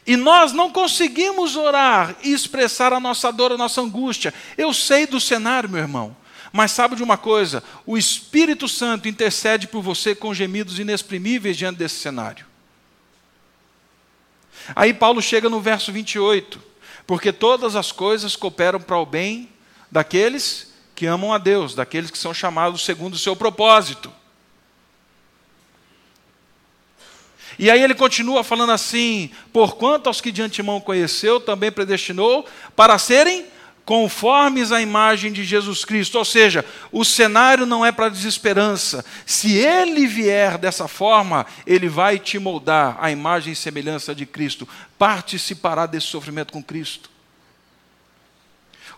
[0.07, 4.35] E nós não conseguimos orar e expressar a nossa dor, a nossa angústia.
[4.59, 6.17] Eu sei do cenário, meu irmão.
[6.53, 7.63] Mas sabe de uma coisa?
[7.87, 12.45] O Espírito Santo intercede por você com gemidos inexprimíveis diante desse cenário.
[14.77, 16.61] Aí Paulo chega no verso 28,
[17.07, 19.49] porque todas as coisas cooperam para o bem
[19.91, 24.13] daqueles que amam a Deus, daqueles que são chamados segundo o seu propósito.
[27.59, 32.99] E aí ele continua falando assim: porquanto aos que de antemão conheceu, também predestinou para
[32.99, 33.47] serem
[33.85, 36.19] conformes à imagem de Jesus Cristo.
[36.19, 39.05] Ou seja, o cenário não é para desesperança.
[39.27, 44.69] Se ele vier dessa forma, ele vai te moldar à imagem e semelhança de Cristo.
[44.99, 47.11] Participará desse sofrimento com Cristo.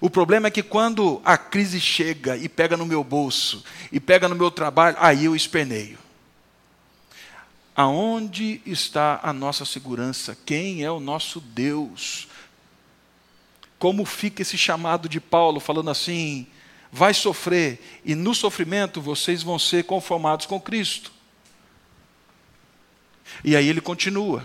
[0.01, 4.29] O problema é que quando a crise chega e pega no meu bolso, e pega
[4.29, 6.04] no meu trabalho, aí eu esperneio.
[7.77, 10.37] Aonde está a nossa segurança?
[10.47, 12.29] Quem é o nosso Deus?
[13.85, 16.47] como fica esse chamado de Paulo falando assim:
[16.91, 21.13] vai sofrer, e no sofrimento vocês vão ser conformados com Cristo.
[23.45, 24.43] E aí ele continua: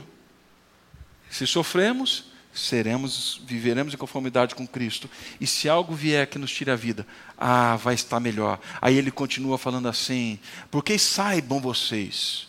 [1.29, 5.09] se sofremos, seremos, viveremos em conformidade com Cristo.
[5.39, 8.59] E se algo vier que nos tire a vida, ah, vai estar melhor.
[8.81, 10.37] Aí ele continua falando assim:
[10.69, 12.48] porque saibam vocês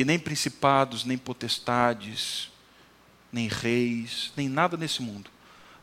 [0.00, 2.50] que nem principados, nem potestades,
[3.30, 5.30] nem reis, nem nada nesse mundo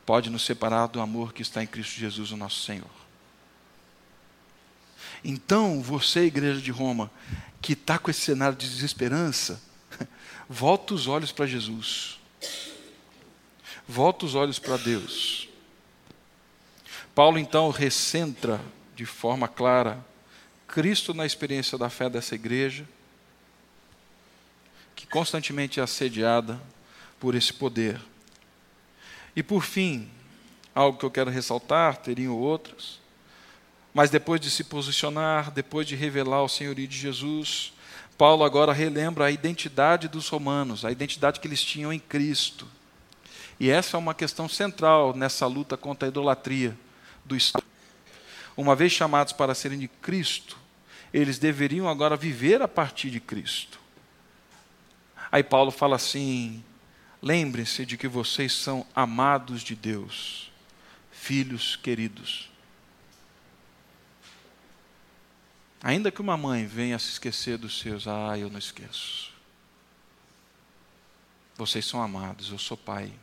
[0.08, 2.90] pode nos separar do amor que está em Cristo Jesus, o nosso Senhor.
[5.24, 7.12] Então, você, igreja de Roma,
[7.62, 9.62] que está com esse cenário de desesperança,
[10.50, 12.20] volta os olhos para Jesus.
[13.88, 15.48] Volta os olhos para Deus.
[17.14, 18.60] Paulo então recentra
[18.96, 20.04] de forma clara
[20.68, 22.97] Cristo na experiência da fé dessa igreja,
[25.10, 26.60] constantemente assediada
[27.20, 28.00] por esse poder
[29.38, 30.10] e por fim,
[30.74, 33.00] algo que eu quero ressaltar, teriam outras,
[33.94, 37.72] mas depois de se posicionar, depois de revelar o senhorio de Jesus,
[38.18, 42.68] Paulo agora relembra a identidade dos romanos, a identidade que eles tinham em Cristo.
[43.60, 46.76] E essa é uma questão central nessa luta contra a idolatria
[47.24, 47.64] do Estado.
[48.58, 50.58] Uma vez chamados para serem de Cristo,
[51.14, 53.80] eles deveriam agora viver a partir de Cristo.
[55.38, 56.64] Aí Paulo fala assim:
[57.22, 60.52] Lembrem-se de que vocês são amados de Deus,
[61.12, 62.50] filhos queridos.
[65.84, 69.32] Ainda que uma mãe venha se esquecer dos seus, ah, eu não esqueço.
[71.56, 73.14] Vocês são amados, eu sou pai.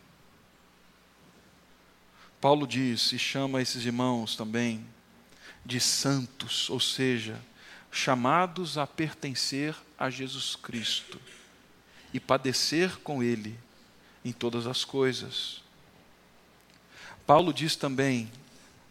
[2.41, 4.87] Paulo diz e chama esses irmãos também
[5.67, 7.41] de santos, ou seja,
[7.91, 11.21] chamados a pertencer a Jesus Cristo
[12.15, 13.59] e padecer com Ele
[14.25, 15.61] em todas as coisas.
[17.27, 18.31] Paulo diz também,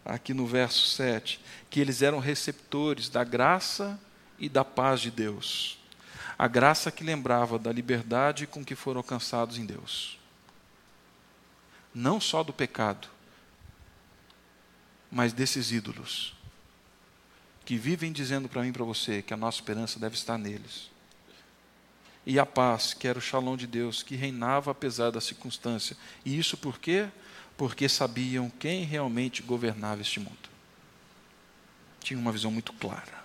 [0.04, 3.98] aqui no verso 7, que eles eram receptores da graça
[4.38, 5.78] e da paz de Deus.
[6.38, 10.18] A graça que lembrava da liberdade com que foram alcançados em Deus.
[11.94, 13.08] Não só do pecado,
[15.10, 16.34] mas desses ídolos
[17.64, 20.93] que vivem dizendo para mim e para você que a nossa esperança deve estar neles
[22.26, 25.96] e a paz, que era o shalom de Deus, que reinava apesar da circunstância.
[26.24, 27.08] E isso por quê?
[27.56, 30.48] Porque sabiam quem realmente governava este mundo.
[32.00, 33.24] Tinham uma visão muito clara.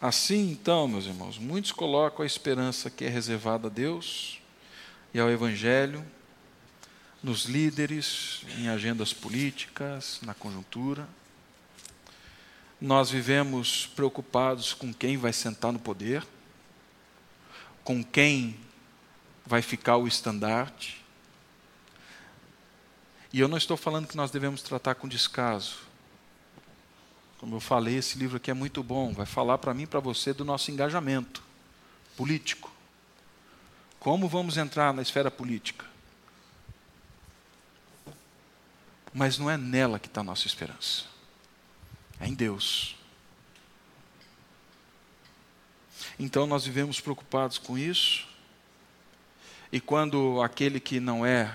[0.00, 4.40] Assim, então, meus irmãos, muitos colocam a esperança que é reservada a Deus
[5.14, 6.04] e ao Evangelho,
[7.22, 11.08] nos líderes, em agendas políticas, na conjuntura.
[12.80, 16.26] Nós vivemos preocupados com quem vai sentar no poder,
[17.82, 18.58] com quem
[19.46, 21.02] vai ficar o estandarte.
[23.32, 25.78] E eu não estou falando que nós devemos tratar com descaso.
[27.38, 30.00] Como eu falei, esse livro aqui é muito bom, vai falar para mim e para
[30.00, 31.42] você do nosso engajamento
[32.16, 32.72] político.
[34.00, 35.84] Como vamos entrar na esfera política?
[39.12, 41.04] Mas não é nela que está a nossa esperança,
[42.20, 42.96] é em Deus.
[46.18, 48.26] Então nós vivemos preocupados com isso,
[49.70, 51.54] e quando aquele que não é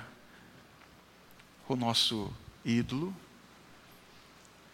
[1.67, 2.31] o nosso
[2.63, 3.15] ídolo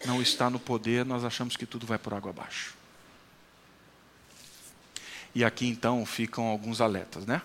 [0.06, 2.76] não está no poder, nós achamos que tudo vai por água abaixo.
[5.34, 7.42] E aqui então ficam alguns alertas, né?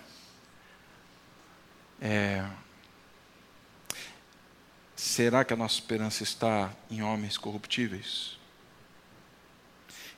[2.01, 2.45] É,
[5.03, 8.39] será que a nossa esperança está em homens corruptíveis?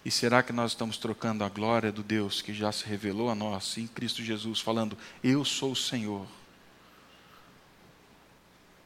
[0.05, 3.35] E será que nós estamos trocando a glória do Deus que já se revelou a
[3.35, 6.27] nós em Cristo Jesus, falando, Eu sou o Senhor?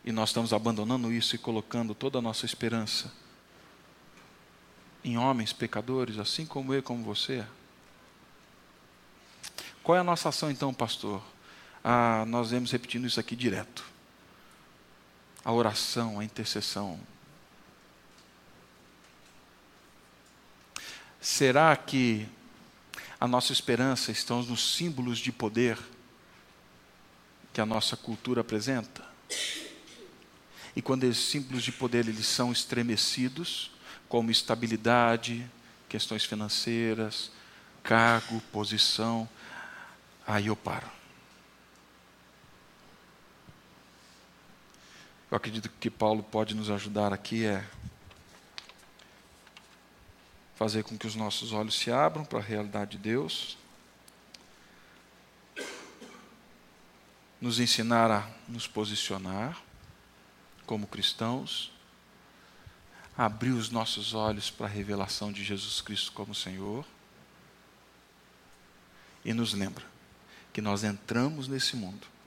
[0.04, 3.12] E nós estamos abandonando isso e colocando toda a nossa esperança
[5.02, 7.44] em homens pecadores, assim como eu como você?
[9.82, 11.20] Qual é a nossa ação então, pastor?
[11.82, 13.97] Ah, nós vemos repetindo isso aqui direto.
[15.44, 16.98] A oração, a intercessão.
[21.20, 22.26] Será que
[23.20, 25.78] a nossa esperança está nos símbolos de poder
[27.52, 29.04] que a nossa cultura apresenta?
[30.76, 33.70] E quando esses símbolos de poder eles são estremecidos,
[34.08, 35.44] como estabilidade,
[35.88, 37.30] questões financeiras,
[37.82, 39.28] cargo, posição,
[40.26, 40.97] aí eu paro.
[45.30, 47.62] Eu acredito que Paulo pode nos ajudar aqui é
[50.56, 53.58] fazer com que os nossos olhos se abram para a realidade de Deus,
[57.38, 59.62] nos ensinar a nos posicionar,
[60.64, 61.70] como cristãos,
[63.16, 66.86] abrir os nossos olhos para a revelação de Jesus Cristo como Senhor.
[69.24, 69.84] E nos lembra
[70.54, 72.17] que nós entramos nesse mundo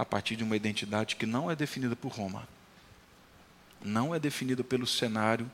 [0.00, 2.48] a partir de uma identidade que não é definida por Roma,
[3.84, 5.52] não é definida pelo cenário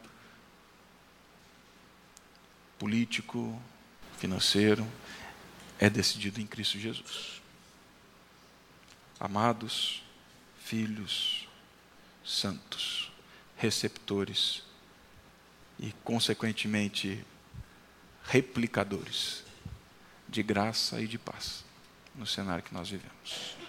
[2.79, 3.61] político,
[4.19, 4.87] financeiro,
[5.81, 7.43] é decidido em Cristo Jesus.
[9.19, 10.05] Amados
[10.63, 11.49] filhos,
[12.25, 13.11] santos,
[13.57, 14.63] receptores
[15.77, 17.25] e, consequentemente,
[18.23, 19.43] replicadores
[20.29, 21.65] de graça e de paz
[22.15, 23.66] no cenário que nós vivemos.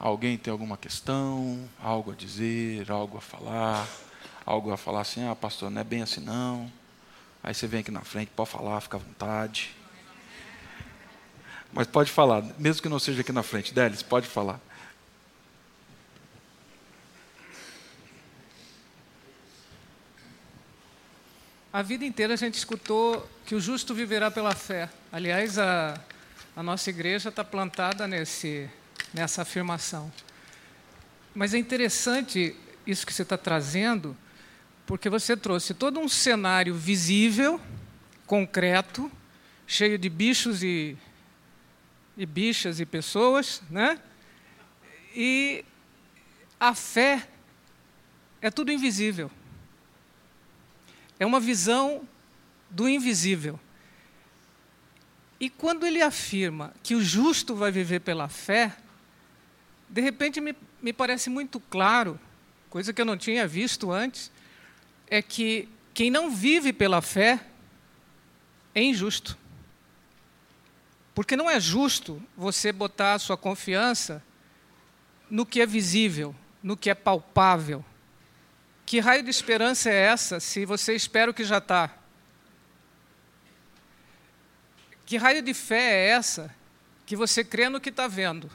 [0.00, 3.88] Alguém tem alguma questão, algo a dizer, algo a falar,
[4.46, 6.70] algo a falar assim, ah, pastor, não é bem assim não.
[7.42, 9.74] Aí você vem aqui na frente, pode falar, fica à vontade.
[11.72, 14.60] Mas pode falar, mesmo que não seja aqui na frente, Délis, pode falar.
[21.72, 24.88] A vida inteira a gente escutou que o justo viverá pela fé.
[25.12, 26.00] Aliás, a,
[26.56, 28.70] a nossa igreja está plantada nesse,
[29.12, 30.12] nessa afirmação.
[31.34, 32.56] Mas é interessante
[32.86, 34.16] isso que você está trazendo,
[34.86, 37.60] porque você trouxe todo um cenário visível,
[38.26, 39.10] concreto,
[39.66, 40.96] cheio de bichos e,
[42.16, 44.00] e bichas e pessoas, né?
[45.14, 45.64] E
[46.58, 47.28] a fé
[48.40, 49.30] é tudo invisível.
[51.18, 52.08] É uma visão
[52.70, 53.58] do invisível.
[55.40, 58.76] E quando ele afirma que o justo vai viver pela fé,
[59.88, 62.18] de repente me, me parece muito claro,
[62.68, 64.30] coisa que eu não tinha visto antes,
[65.06, 67.40] é que quem não vive pela fé
[68.74, 69.36] é injusto.
[71.14, 74.22] Porque não é justo você botar a sua confiança
[75.28, 77.84] no que é visível, no que é palpável,
[78.88, 81.94] que raio de esperança é essa se você espera o que já está?
[85.04, 86.54] Que raio de fé é essa
[87.04, 88.50] que você crê no que está vendo?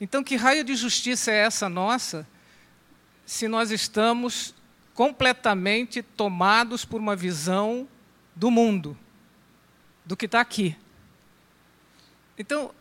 [0.00, 2.26] Então, que raio de justiça é essa nossa
[3.26, 4.54] se nós estamos
[4.94, 7.88] completamente tomados por uma visão
[8.34, 8.96] do mundo,
[10.04, 10.76] do que está aqui?
[12.38, 12.72] Então,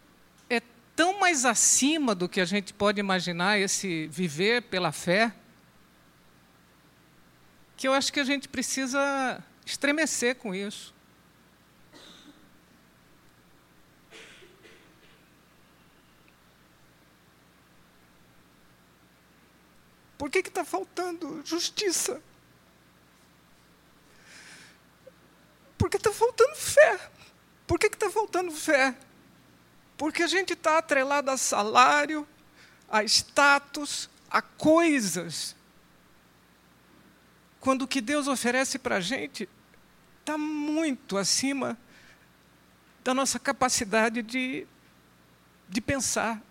[0.97, 5.31] tão mais acima do que a gente pode imaginar esse viver pela fé.
[7.77, 10.95] que eu acho que a gente precisa estremecer com isso.
[20.17, 22.21] Por que está faltando justiça?
[25.77, 26.99] Porque está faltando fé.
[27.67, 28.95] Por que está faltando fé?
[29.95, 32.27] Porque a gente está atrelado a salário,
[32.89, 35.55] a status, a coisas.
[37.59, 39.47] Quando o que Deus oferece para a gente
[40.19, 41.77] está muito acima
[43.03, 44.67] da nossa capacidade de,
[45.69, 46.41] de pensar.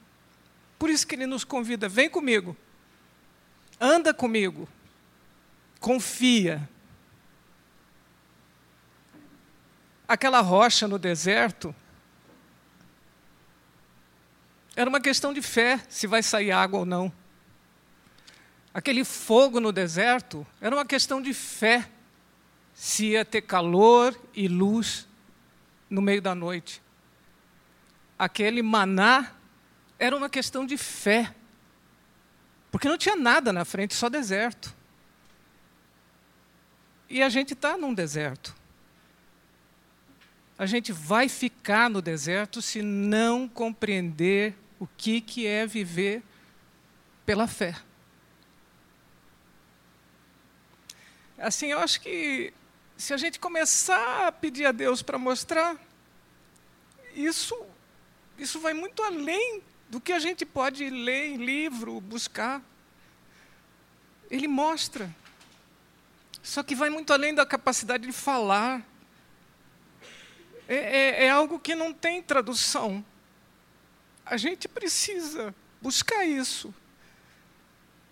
[0.78, 2.56] Por isso que Ele nos convida: vem comigo,
[3.80, 4.68] anda comigo,
[5.80, 6.68] confia.
[10.08, 11.74] Aquela rocha no deserto
[14.76, 17.12] era uma questão de fé se vai sair água ou não.
[18.74, 21.88] Aquele fogo no deserto era uma questão de fé
[22.74, 25.08] se ia ter calor e luz
[25.88, 26.82] no meio da noite.
[28.18, 29.32] Aquele maná
[29.98, 31.34] era uma questão de fé,
[32.70, 34.74] porque não tinha nada na frente, só deserto.
[37.08, 38.54] E a gente está num deserto.
[40.58, 46.22] A gente vai ficar no deserto se não compreender o que, que é viver
[47.24, 47.76] pela fé.
[51.38, 52.52] Assim, eu acho que
[52.96, 55.76] se a gente começar a pedir a Deus para mostrar,
[57.14, 57.54] isso,
[58.38, 62.62] isso vai muito além do que a gente pode ler em livro, buscar.
[64.30, 65.14] Ele mostra.
[66.42, 68.84] Só que vai muito além da capacidade de falar.
[70.68, 73.04] É, é, é algo que não tem tradução.
[74.24, 76.74] A gente precisa buscar isso,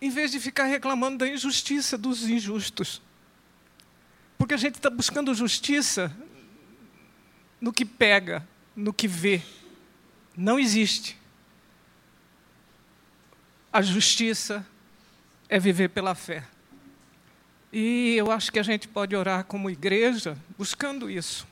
[0.01, 3.03] em vez de ficar reclamando da injustiça dos injustos.
[4.39, 6.14] Porque a gente está buscando justiça
[7.61, 8.47] no que pega,
[8.77, 9.43] no que vê.
[10.37, 11.18] Não existe.
[13.75, 14.64] A justiça
[15.49, 16.47] é viver pela fé.
[17.72, 21.45] E eu acho que a gente pode orar como igreja buscando isso.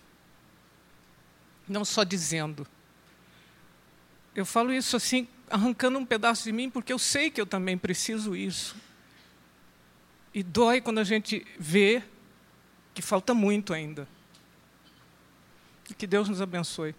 [1.69, 2.65] Não só dizendo.
[4.37, 7.77] Eu falo isso assim, arrancando um pedaço de mim, porque eu sei que eu também
[7.77, 8.77] preciso isso.
[10.33, 12.05] E dói quando a gente vê
[12.95, 14.07] que falta muito ainda.
[15.91, 16.95] E que Deus nos abençoe.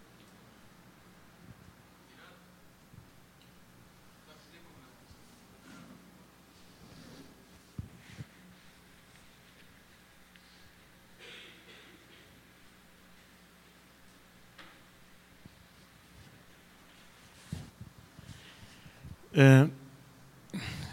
[19.35, 19.67] É,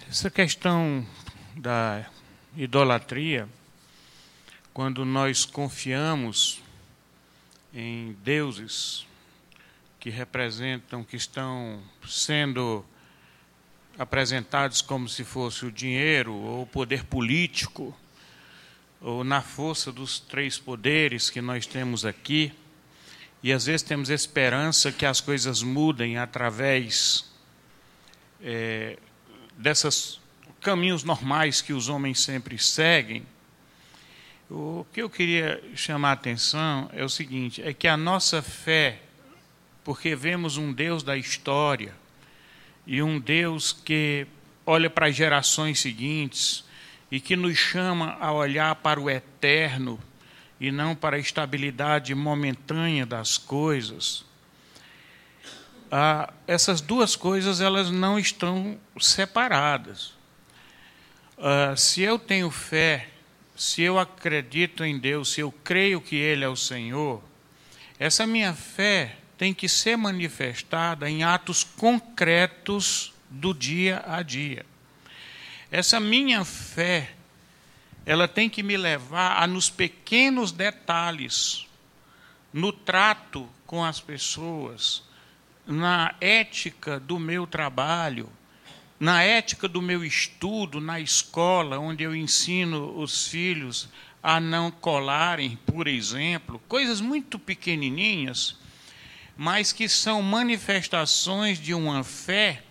[0.08, 1.06] essa questão
[1.54, 2.06] da
[2.56, 3.46] idolatria,
[4.72, 6.62] quando nós confiamos
[7.74, 9.06] em deuses
[9.98, 12.82] que representam, que estão sendo
[13.98, 17.94] apresentados como se fosse o dinheiro ou o poder político,
[19.02, 22.54] ou na força dos três poderes que nós temos aqui,
[23.42, 27.29] e às vezes temos esperança que as coisas mudem através
[28.42, 28.96] é,
[29.56, 30.20] desses
[30.60, 33.24] caminhos normais que os homens sempre seguem,
[34.50, 39.00] o que eu queria chamar a atenção é o seguinte: é que a nossa fé,
[39.84, 41.94] porque vemos um Deus da história
[42.86, 44.26] e um Deus que
[44.66, 46.64] olha para as gerações seguintes
[47.10, 50.00] e que nos chama a olhar para o eterno
[50.60, 54.24] e não para a estabilidade momentânea das coisas
[55.90, 60.12] ah, essas duas coisas elas não estão separadas.
[61.36, 63.08] Ah, se eu tenho fé,
[63.56, 67.22] se eu acredito em Deus, se eu creio que Ele é o Senhor,
[67.98, 74.66] essa minha fé tem que ser manifestada em atos concretos do dia a dia.
[75.70, 77.12] Essa minha fé,
[78.04, 81.66] ela tem que me levar a nos pequenos detalhes,
[82.52, 85.02] no trato com as pessoas,
[85.66, 88.28] na ética do meu trabalho,
[88.98, 93.88] na ética do meu estudo na escola, onde eu ensino os filhos
[94.22, 98.56] a não colarem, por exemplo, coisas muito pequenininhas,
[99.36, 102.62] mas que são manifestações de uma fé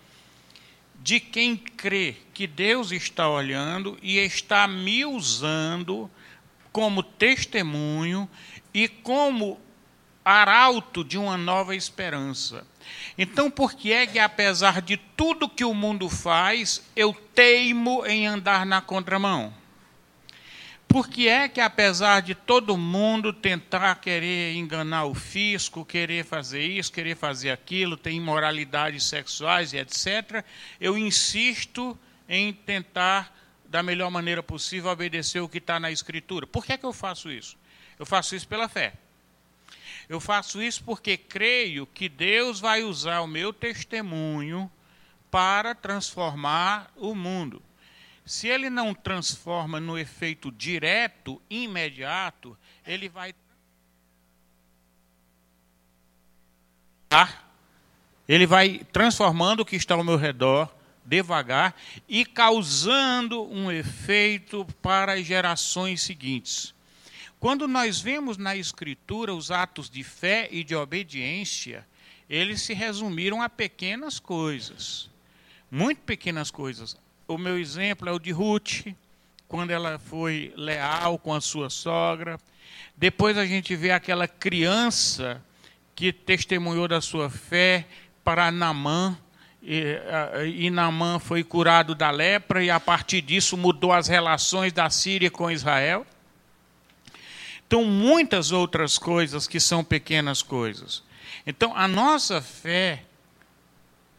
[1.02, 6.12] de quem crê que Deus está olhando e está me usando
[6.72, 8.30] como testemunho
[8.74, 9.60] e como
[10.24, 12.66] arauto de uma nova esperança.
[13.18, 18.28] Então, por que é que, apesar de tudo que o mundo faz, eu teimo em
[18.28, 19.54] andar na contramão?
[20.88, 26.66] Por que é que, apesar de todo mundo tentar querer enganar o fisco, querer fazer
[26.66, 30.44] isso, querer fazer aquilo, tem imoralidades sexuais e etc.,
[30.82, 31.98] eu insisto
[32.28, 33.32] em tentar,
[33.66, 36.48] da melhor maneira possível, obedecer o que está na Escritura?
[36.48, 37.56] Por que é que eu faço isso?
[38.00, 38.94] Eu faço isso pela fé.
[40.10, 44.70] Eu faço isso porque creio que Deus vai usar o meu testemunho
[45.30, 47.62] para transformar o mundo.
[48.26, 52.58] Se ele não transforma no efeito direto, imediato,
[52.88, 53.36] ele vai.
[58.28, 60.74] Ele vai transformando o que está ao meu redor
[61.06, 61.76] devagar
[62.08, 66.74] e causando um efeito para as gerações seguintes.
[67.40, 71.88] Quando nós vemos na Escritura os atos de fé e de obediência,
[72.30, 75.10] eles se resumiram a pequenas coisas,
[75.72, 76.98] muito pequenas coisas
[77.30, 78.88] o meu exemplo é o de Ruth,
[79.48, 82.40] quando ela foi leal com a sua sogra.
[82.98, 85.40] Depois a gente vê aquela criança
[85.94, 87.86] que testemunhou da sua fé
[88.24, 89.16] para Namã,
[89.62, 89.96] e,
[90.56, 95.30] e Namã foi curado da lepra, e a partir disso mudou as relações da Síria
[95.30, 96.08] com Israel.
[97.70, 101.04] Então, muitas outras coisas que são pequenas coisas.
[101.46, 103.04] Então, a nossa fé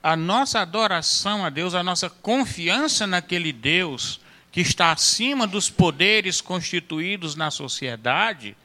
[0.02, 4.20] a nossa adoração a Deus, a nossa confiança naquele Deus
[4.50, 8.56] que está acima dos poderes constituídos na sociedade,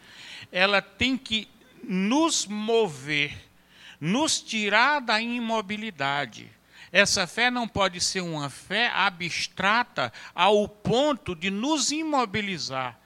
[0.51, 1.47] ela tem que
[1.83, 3.35] nos mover,
[3.99, 6.49] nos tirar da imobilidade.
[6.91, 12.97] Essa fé não pode ser uma fé abstrata ao ponto de nos imobilizar.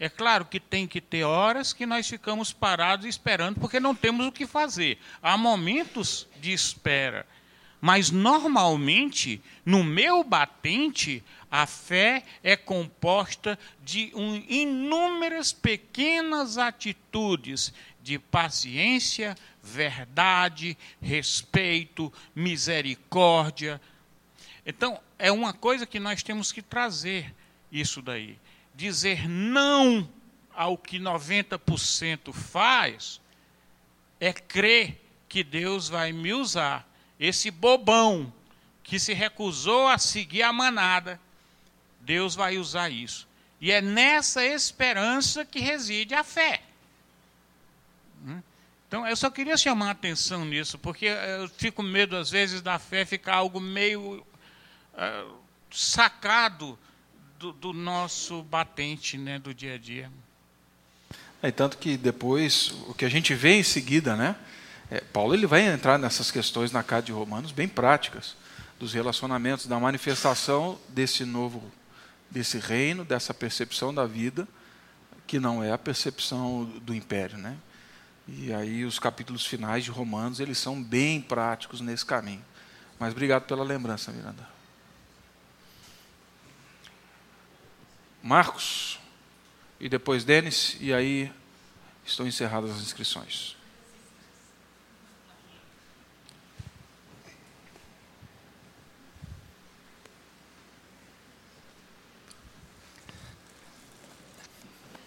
[0.00, 4.26] É claro que tem que ter horas que nós ficamos parados esperando porque não temos
[4.26, 4.98] o que fazer.
[5.20, 7.26] Há momentos de espera.
[7.80, 17.72] Mas normalmente, no meu batente, a fé é composta de um, inúmeras pequenas atitudes
[18.02, 23.80] de paciência, verdade, respeito, misericórdia.
[24.66, 27.32] Então, é uma coisa que nós temos que trazer
[27.70, 28.38] isso daí.
[28.78, 30.08] Dizer não
[30.54, 33.20] ao que 90% faz
[34.20, 38.32] é crer que Deus vai me usar esse bobão
[38.84, 41.20] que se recusou a seguir a manada,
[42.02, 43.26] Deus vai usar isso.
[43.60, 46.62] E é nessa esperança que reside a fé.
[48.24, 48.40] Hum?
[48.86, 52.78] Então, eu só queria chamar a atenção nisso, porque eu fico medo, às vezes, da
[52.78, 54.24] fé ficar algo meio
[54.94, 55.34] uh,
[55.68, 56.78] sacado
[57.38, 60.10] do, do, nosso batente né, do dia a dia.
[61.42, 64.36] É, tanto que depois, o que a gente vê em seguida, né?
[64.90, 68.36] É, Paulo ele vai entrar nessas questões na carta de Romanos bem práticas
[68.78, 71.62] dos relacionamentos, da manifestação desse novo,
[72.30, 74.48] desse reino, dessa percepção da vida
[75.28, 77.54] que não é a percepção do império, né?
[78.26, 82.42] E aí os capítulos finais de Romanos eles são bem práticos nesse caminho.
[82.98, 84.57] Mas obrigado pela lembrança, Miranda.
[88.28, 88.98] Marcos
[89.80, 91.32] e depois Denis e aí
[92.04, 93.56] estão encerradas as inscrições.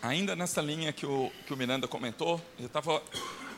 [0.01, 3.01] ainda nessa linha que o, que o Miranda comentou, eu estava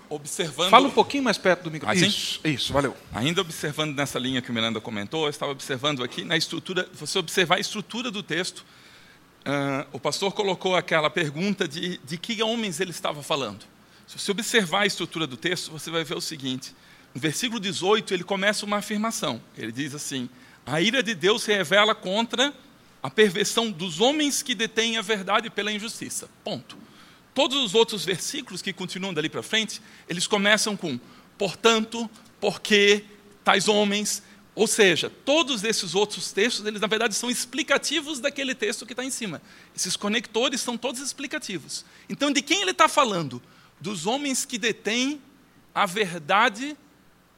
[0.10, 0.70] observando.
[0.70, 2.06] Fala um pouquinho mais perto do microfone.
[2.06, 2.96] Isso, isso, valeu.
[3.14, 7.18] Ainda observando nessa linha que o Miranda comentou, eu estava observando aqui na estrutura, você
[7.18, 8.66] observar a estrutura do texto,
[9.46, 13.66] uh, o pastor colocou aquela pergunta de, de que homens ele estava falando.
[14.08, 16.74] Se você observar a estrutura do texto, você vai ver o seguinte:
[17.14, 19.42] no versículo 18, ele começa uma afirmação.
[19.58, 20.30] Ele diz assim:
[20.66, 22.54] A ira de Deus se revela contra
[23.02, 26.30] a perversão dos homens que detêm a verdade pela injustiça.
[26.44, 26.78] Ponto.
[27.34, 31.00] Todos os outros versículos que continuam dali para frente, eles começam com
[31.38, 33.04] portanto, porque
[33.44, 34.24] tais homens,
[34.56, 39.04] ou seja, todos esses outros textos, eles na verdade são explicativos daquele texto que está
[39.04, 39.42] em cima.
[39.76, 41.84] Esses conectores são todos explicativos.
[42.08, 43.42] Então, de quem ele está falando?
[43.82, 45.22] Dos homens que detêm
[45.74, 46.78] a verdade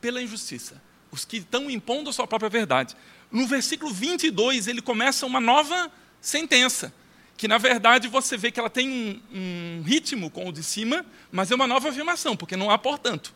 [0.01, 0.82] pela injustiça.
[1.09, 2.95] Os que estão impondo a sua própria verdade
[3.36, 5.91] no versículo 22, ele começa uma nova
[6.22, 6.93] sentença,
[7.36, 11.05] que na verdade você vê que ela tem um, um ritmo com o de cima,
[11.32, 13.34] mas é uma nova afirmação, porque não há portanto.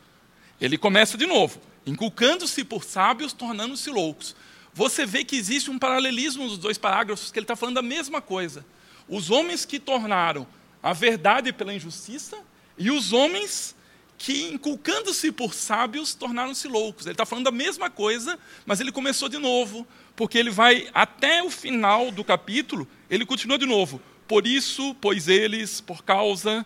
[0.60, 4.36] Ele começa de novo, inculcando-se por sábios, tornando-se loucos.
[4.74, 8.22] Você vê que existe um paralelismo nos dois parágrafos, que ele está falando a mesma
[8.22, 8.66] coisa.
[9.08, 10.46] Os homens que tornaram
[10.82, 12.38] a verdade pela injustiça
[12.78, 13.76] e os homens
[14.18, 17.06] que, inculcando-se por sábios, tornaram-se loucos.
[17.06, 21.42] Ele está falando a mesma coisa, mas ele começou de novo, porque ele vai até
[21.42, 24.02] o final do capítulo, ele continua de novo.
[24.30, 26.64] por isso, pois eles, por causa,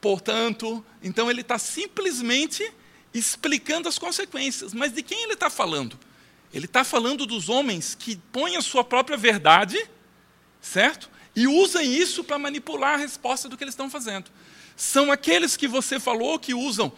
[0.00, 0.84] portanto.
[1.00, 2.68] Então ele está simplesmente
[3.12, 4.72] explicando as consequências.
[4.72, 5.98] Mas de quem ele está falando?
[6.52, 9.78] Ele está falando dos homens que põem a sua própria verdade,
[10.60, 11.08] certo?
[11.34, 14.30] E usam isso para manipular a resposta do que eles estão fazendo.
[14.76, 16.92] São aqueles que você falou que usam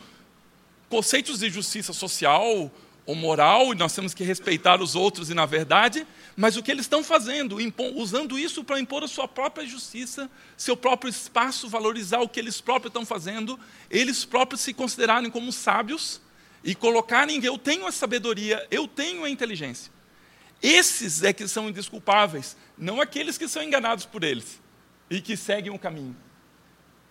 [0.88, 2.70] conceitos de justiça social
[3.04, 6.70] ou moral, e nós temos que respeitar os outros e na verdade, mas o que
[6.70, 7.58] eles estão fazendo,
[7.96, 12.60] usando isso para impor a sua própria justiça, seu próprio espaço, valorizar o que eles
[12.60, 13.58] próprios estão fazendo,
[13.90, 16.20] eles próprios se considerarem como sábios
[16.62, 19.92] e colocarem eu tenho a sabedoria, eu tenho a inteligência.
[20.62, 24.60] Esses é que são indesculpáveis, não aqueles que são enganados por eles
[25.10, 26.16] e que seguem o caminho.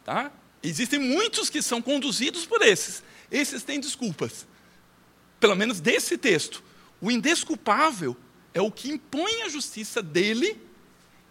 [0.06, 0.32] Tá?
[0.64, 3.04] Existem muitos que são conduzidos por esses.
[3.30, 4.48] Esses têm desculpas.
[5.42, 6.64] Pelo menos desse texto.
[7.02, 8.16] O indesculpável
[8.54, 10.62] é o que impõe a justiça dele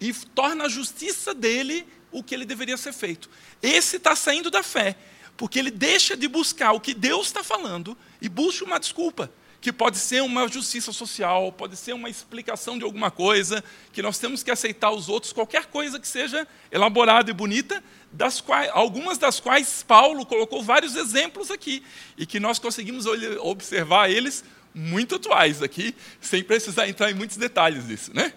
[0.00, 3.30] e torna a justiça dele o que ele deveria ser feito.
[3.62, 4.96] Esse está saindo da fé,
[5.36, 9.72] porque ele deixa de buscar o que Deus está falando e busca uma desculpa, que
[9.72, 14.42] pode ser uma justiça social, pode ser uma explicação de alguma coisa, que nós temos
[14.42, 19.38] que aceitar os outros, qualquer coisa que seja elaborada e bonita, das quais, algumas das
[19.38, 21.82] quais Paulo colocou vários exemplos aqui,
[22.16, 23.04] e que nós conseguimos
[23.40, 24.42] observar eles
[24.74, 28.32] muito atuais aqui, sem precisar entrar em muitos detalhes disso, né?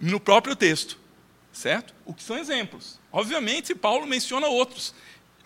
[0.00, 0.98] No próprio texto,
[1.52, 1.94] certo?
[2.06, 2.98] O que são exemplos?
[3.12, 4.94] Obviamente, Paulo menciona outros.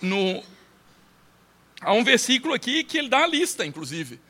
[0.00, 0.42] No,
[1.80, 4.20] há um versículo aqui que ele dá a lista, inclusive,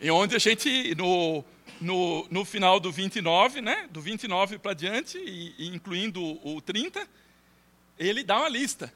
[0.00, 1.44] em onde a gente, no,
[1.80, 7.06] no, no final do 29, né, do 29 para diante, e, e incluindo o 30,
[7.98, 8.92] ele dá uma lista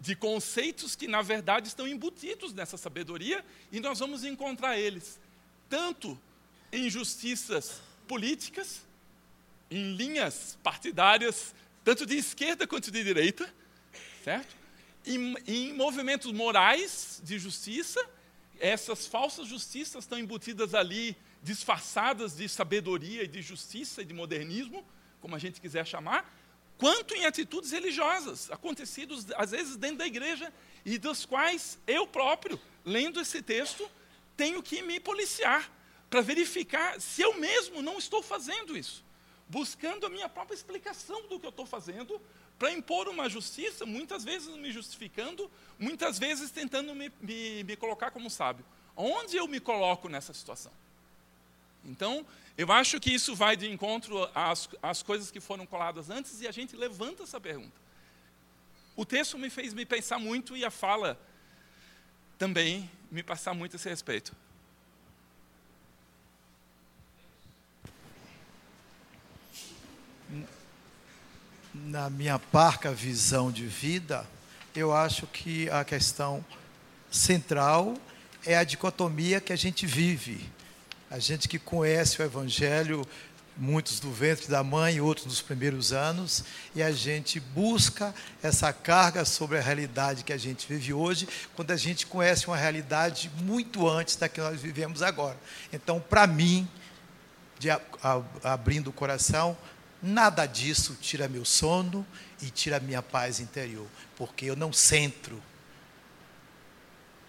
[0.00, 5.18] de conceitos que, na verdade, estão embutidos nessa sabedoria, e nós vamos encontrar eles
[5.68, 6.18] tanto
[6.72, 8.82] em justiças políticas,
[9.70, 11.54] em linhas partidárias,
[11.84, 13.52] tanto de esquerda quanto de direita,
[14.24, 14.54] certo?
[15.04, 18.04] Em, em movimentos morais de justiça,
[18.60, 24.84] essas falsas justiças estão embutidas ali, disfarçadas de sabedoria e de justiça e de modernismo,
[25.20, 26.34] como a gente quiser chamar,
[26.78, 30.52] quanto em atitudes religiosas, acontecidas às vezes dentro da igreja,
[30.84, 33.88] e das quais eu próprio, lendo esse texto,
[34.36, 35.70] tenho que me policiar
[36.08, 39.04] para verificar se eu mesmo não estou fazendo isso,
[39.48, 42.20] buscando a minha própria explicação do que eu estou fazendo,
[42.58, 48.10] para impor uma justiça, muitas vezes me justificando, muitas vezes tentando me, me, me colocar
[48.10, 48.64] como sábio.
[48.96, 50.72] Onde eu me coloco nessa situação?
[51.84, 52.26] Então,
[52.56, 56.48] eu acho que isso vai de encontro às, às coisas que foram coladas antes e
[56.48, 57.74] a gente levanta essa pergunta.
[58.96, 61.20] O texto me fez me pensar muito e a fala
[62.38, 64.34] também me passar muito esse respeito.
[71.84, 74.26] Na minha parca visão de vida,
[74.74, 76.42] eu acho que a questão
[77.10, 77.94] central
[78.46, 80.50] é a dicotomia que a gente vive.
[81.10, 83.06] A gente que conhece o Evangelho
[83.58, 89.24] muitos do ventre da mãe, outros nos primeiros anos, e a gente busca essa carga
[89.24, 93.88] sobre a realidade que a gente vive hoje, quando a gente conhece uma realidade muito
[93.88, 95.36] antes da que nós vivemos agora.
[95.72, 96.68] Então, para mim,
[97.58, 97.80] de, a,
[98.42, 99.56] abrindo o coração,
[100.02, 102.06] nada disso tira meu sono
[102.42, 103.86] e tira minha paz interior,
[104.16, 105.42] porque eu não centro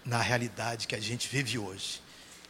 [0.04, 2.02] na realidade que a gente vive hoje.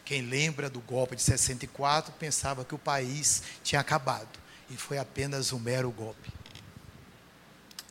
[0.05, 4.39] Quem lembra do golpe de 64 pensava que o país tinha acabado.
[4.71, 6.33] E foi apenas um mero golpe.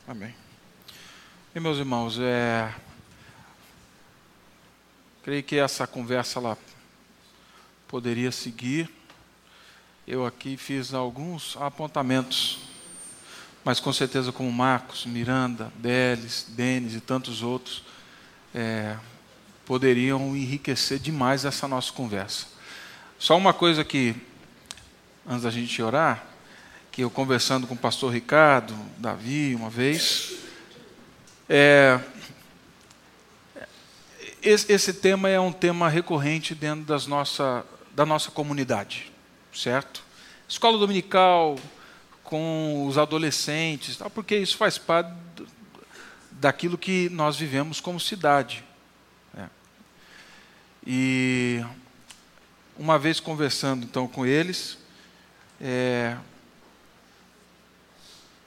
[0.06, 0.34] Amém.
[1.54, 2.74] E meus irmãos, é...
[5.22, 6.56] creio que essa conversa lá
[7.86, 8.90] poderia seguir.
[10.10, 12.60] Eu aqui fiz alguns apontamentos,
[13.62, 17.84] mas com certeza como Marcos, Miranda, Beles, Denis e tantos outros,
[18.54, 18.96] é,
[19.66, 22.46] poderiam enriquecer demais essa nossa conversa.
[23.18, 24.16] Só uma coisa que,
[25.28, 26.24] antes da gente orar,
[26.90, 30.38] que eu conversando com o pastor Ricardo, Davi, uma vez,
[31.46, 32.00] é,
[34.40, 37.62] esse, esse, tema é um tema recorrente dentro das nossa,
[37.94, 39.12] da nossa comunidade,
[39.52, 40.02] certo?
[40.48, 41.58] Escola dominical,
[42.22, 45.12] com os adolescentes, porque isso faz parte
[46.32, 48.64] daquilo que nós vivemos como cidade.
[50.90, 51.62] E
[52.78, 54.78] uma vez conversando então com eles,
[55.60, 56.16] é,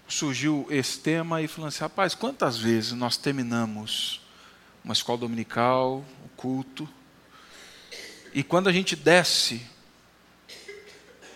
[0.08, 4.22] surgiu esse tema e falando assim, rapaz, quantas vezes nós terminamos
[4.84, 6.90] uma escola dominical, o um culto,
[8.34, 9.62] e quando a gente desce,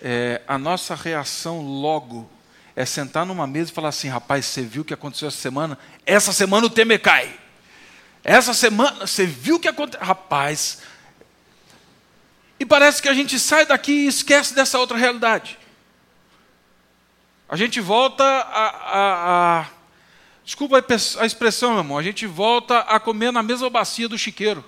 [0.08, 2.30] é, a nossa reação logo
[2.76, 5.80] é sentar numa mesa e falar assim: rapaz, você viu o que aconteceu essa semana?
[6.06, 7.40] Essa semana o Temer cai.
[8.24, 10.06] Essa semana, você viu o que aconteceu?
[10.06, 10.84] Rapaz.
[12.60, 15.58] E parece que a gente sai daqui e esquece dessa outra realidade.
[17.50, 18.68] A gente volta a.
[18.68, 19.66] a, a
[20.44, 20.86] desculpa
[21.20, 21.98] a expressão, meu irmão.
[21.98, 24.64] A gente volta a comer na mesma bacia do chiqueiro.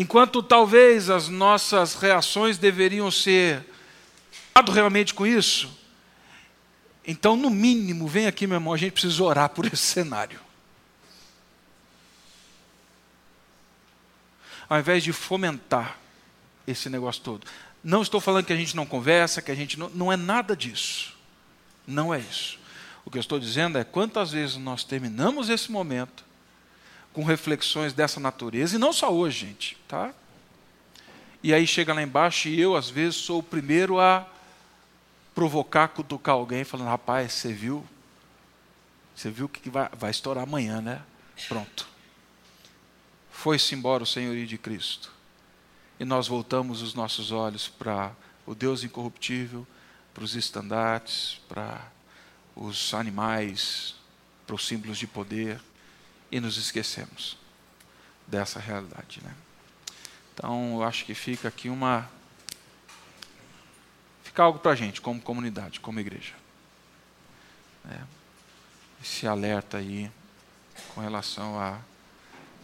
[0.00, 3.66] Enquanto talvez as nossas reações deveriam ser
[4.72, 5.76] realmente com isso,
[7.04, 10.38] então, no mínimo, vem aqui, meu irmão, a gente precisa orar por esse cenário.
[14.68, 15.98] Ao invés de fomentar
[16.64, 17.44] esse negócio todo.
[17.82, 19.88] Não estou falando que a gente não conversa, que a gente não.
[19.90, 21.16] Não é nada disso.
[21.84, 22.56] Não é isso.
[23.04, 26.27] O que eu estou dizendo é quantas vezes nós terminamos esse momento
[27.18, 30.14] com reflexões dessa natureza, e não só hoje, gente, tá?
[31.42, 34.24] E aí chega lá embaixo e eu, às vezes, sou o primeiro a
[35.34, 37.84] provocar, cutucar alguém, falando: rapaz, você viu?
[39.16, 41.02] Você viu que vai, vai estourar amanhã, né?
[41.48, 41.88] Pronto.
[43.32, 45.12] Foi-se embora o senhorio de Cristo.
[45.98, 48.12] E nós voltamos os nossos olhos para
[48.46, 49.66] o Deus incorruptível,
[50.14, 51.84] para os estandartes, para
[52.54, 53.96] os animais,
[54.46, 55.60] para os símbolos de poder
[56.30, 57.36] e nos esquecemos
[58.26, 59.20] dessa realidade.
[59.22, 59.34] Né?
[60.34, 62.08] Então, eu acho que fica aqui uma.
[64.22, 66.34] Fica algo para a gente, como comunidade, como igreja.
[67.90, 68.00] É,
[69.02, 70.10] esse alerta aí
[70.94, 71.78] com relação a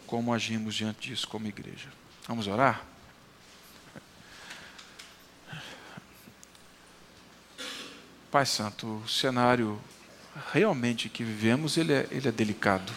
[0.07, 1.89] como agimos diante disso como igreja.
[2.29, 2.85] Vamos orar?
[8.31, 9.81] Pai Santo, o cenário
[10.53, 12.93] realmente que vivemos ele é, ele é delicado.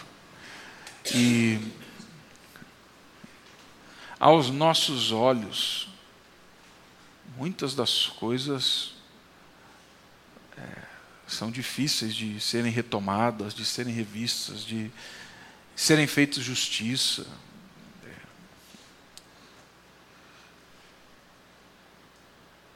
[1.14, 1.58] E
[4.20, 5.88] aos nossos olhos,
[7.36, 8.92] muitas das coisas
[10.56, 10.82] é,
[11.26, 14.90] são difíceis de serem retomadas, de serem revistas, de
[15.74, 17.26] serem feitas justiça.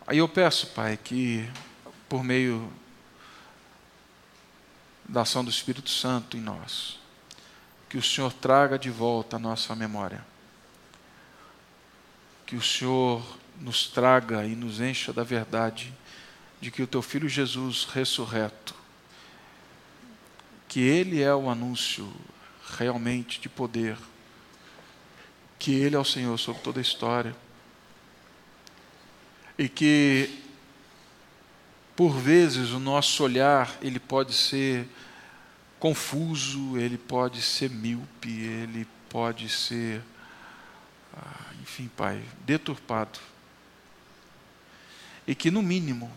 [0.07, 1.49] Aí eu peço, Pai, que
[2.09, 2.71] por meio
[5.09, 6.99] da ação do Espírito Santo em nós,
[7.93, 10.25] que o Senhor traga de volta a nossa memória.
[12.47, 13.23] Que o Senhor
[13.61, 15.93] nos traga e nos encha da verdade
[16.59, 18.75] de que o teu filho Jesus ressurreto,
[20.67, 22.11] que ele é o anúncio
[22.79, 23.99] realmente de poder,
[25.59, 27.37] que ele é o Senhor sobre toda a história.
[29.59, 30.43] E que
[31.95, 34.89] por vezes o nosso olhar ele pode ser
[35.83, 40.01] confuso, ele pode ser míope, ele pode ser,
[41.13, 43.19] ah, enfim, Pai, deturpado.
[45.27, 46.09] E que, no mínimo,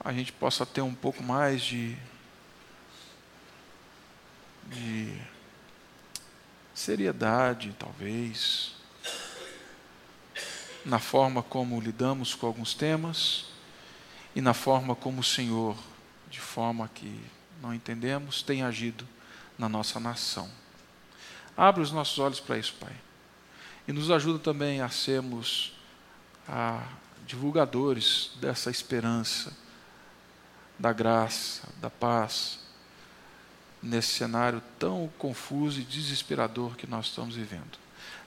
[0.00, 1.96] a gente possa ter um pouco mais de,
[4.66, 5.16] de
[6.74, 8.74] seriedade, talvez,
[10.84, 13.44] na forma como lidamos com alguns temas
[14.34, 15.76] e na forma como o Senhor,
[16.28, 17.24] de forma que
[17.62, 19.06] não entendemos, tem agido
[19.56, 20.50] na nossa nação.
[21.56, 22.92] Abre os nossos olhos para isso, Pai.
[23.86, 25.72] E nos ajuda também a sermos
[26.48, 26.82] a,
[27.24, 29.56] divulgadores dessa esperança,
[30.78, 32.58] da graça, da paz,
[33.80, 37.78] nesse cenário tão confuso e desesperador que nós estamos vivendo.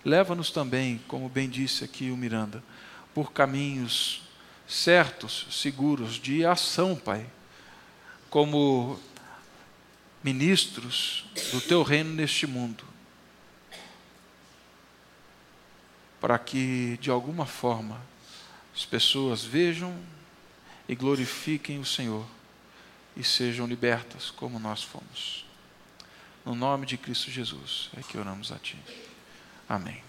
[0.03, 2.63] Leva-nos também, como bem disse aqui o Miranda,
[3.13, 4.21] por caminhos
[4.67, 7.25] certos, seguros de ação, Pai.
[8.29, 8.99] Como
[10.25, 12.83] ministros do teu reino neste mundo,
[16.19, 18.01] para que de alguma forma
[18.75, 19.95] as pessoas vejam
[20.89, 22.25] e glorifiquem o Senhor
[23.15, 25.45] e sejam libertas como nós fomos.
[26.43, 28.79] No nome de Cristo Jesus é que oramos a Ti.
[29.69, 30.01] Amém.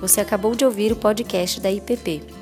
[0.00, 2.41] Você acabou de ouvir o podcast da IPP.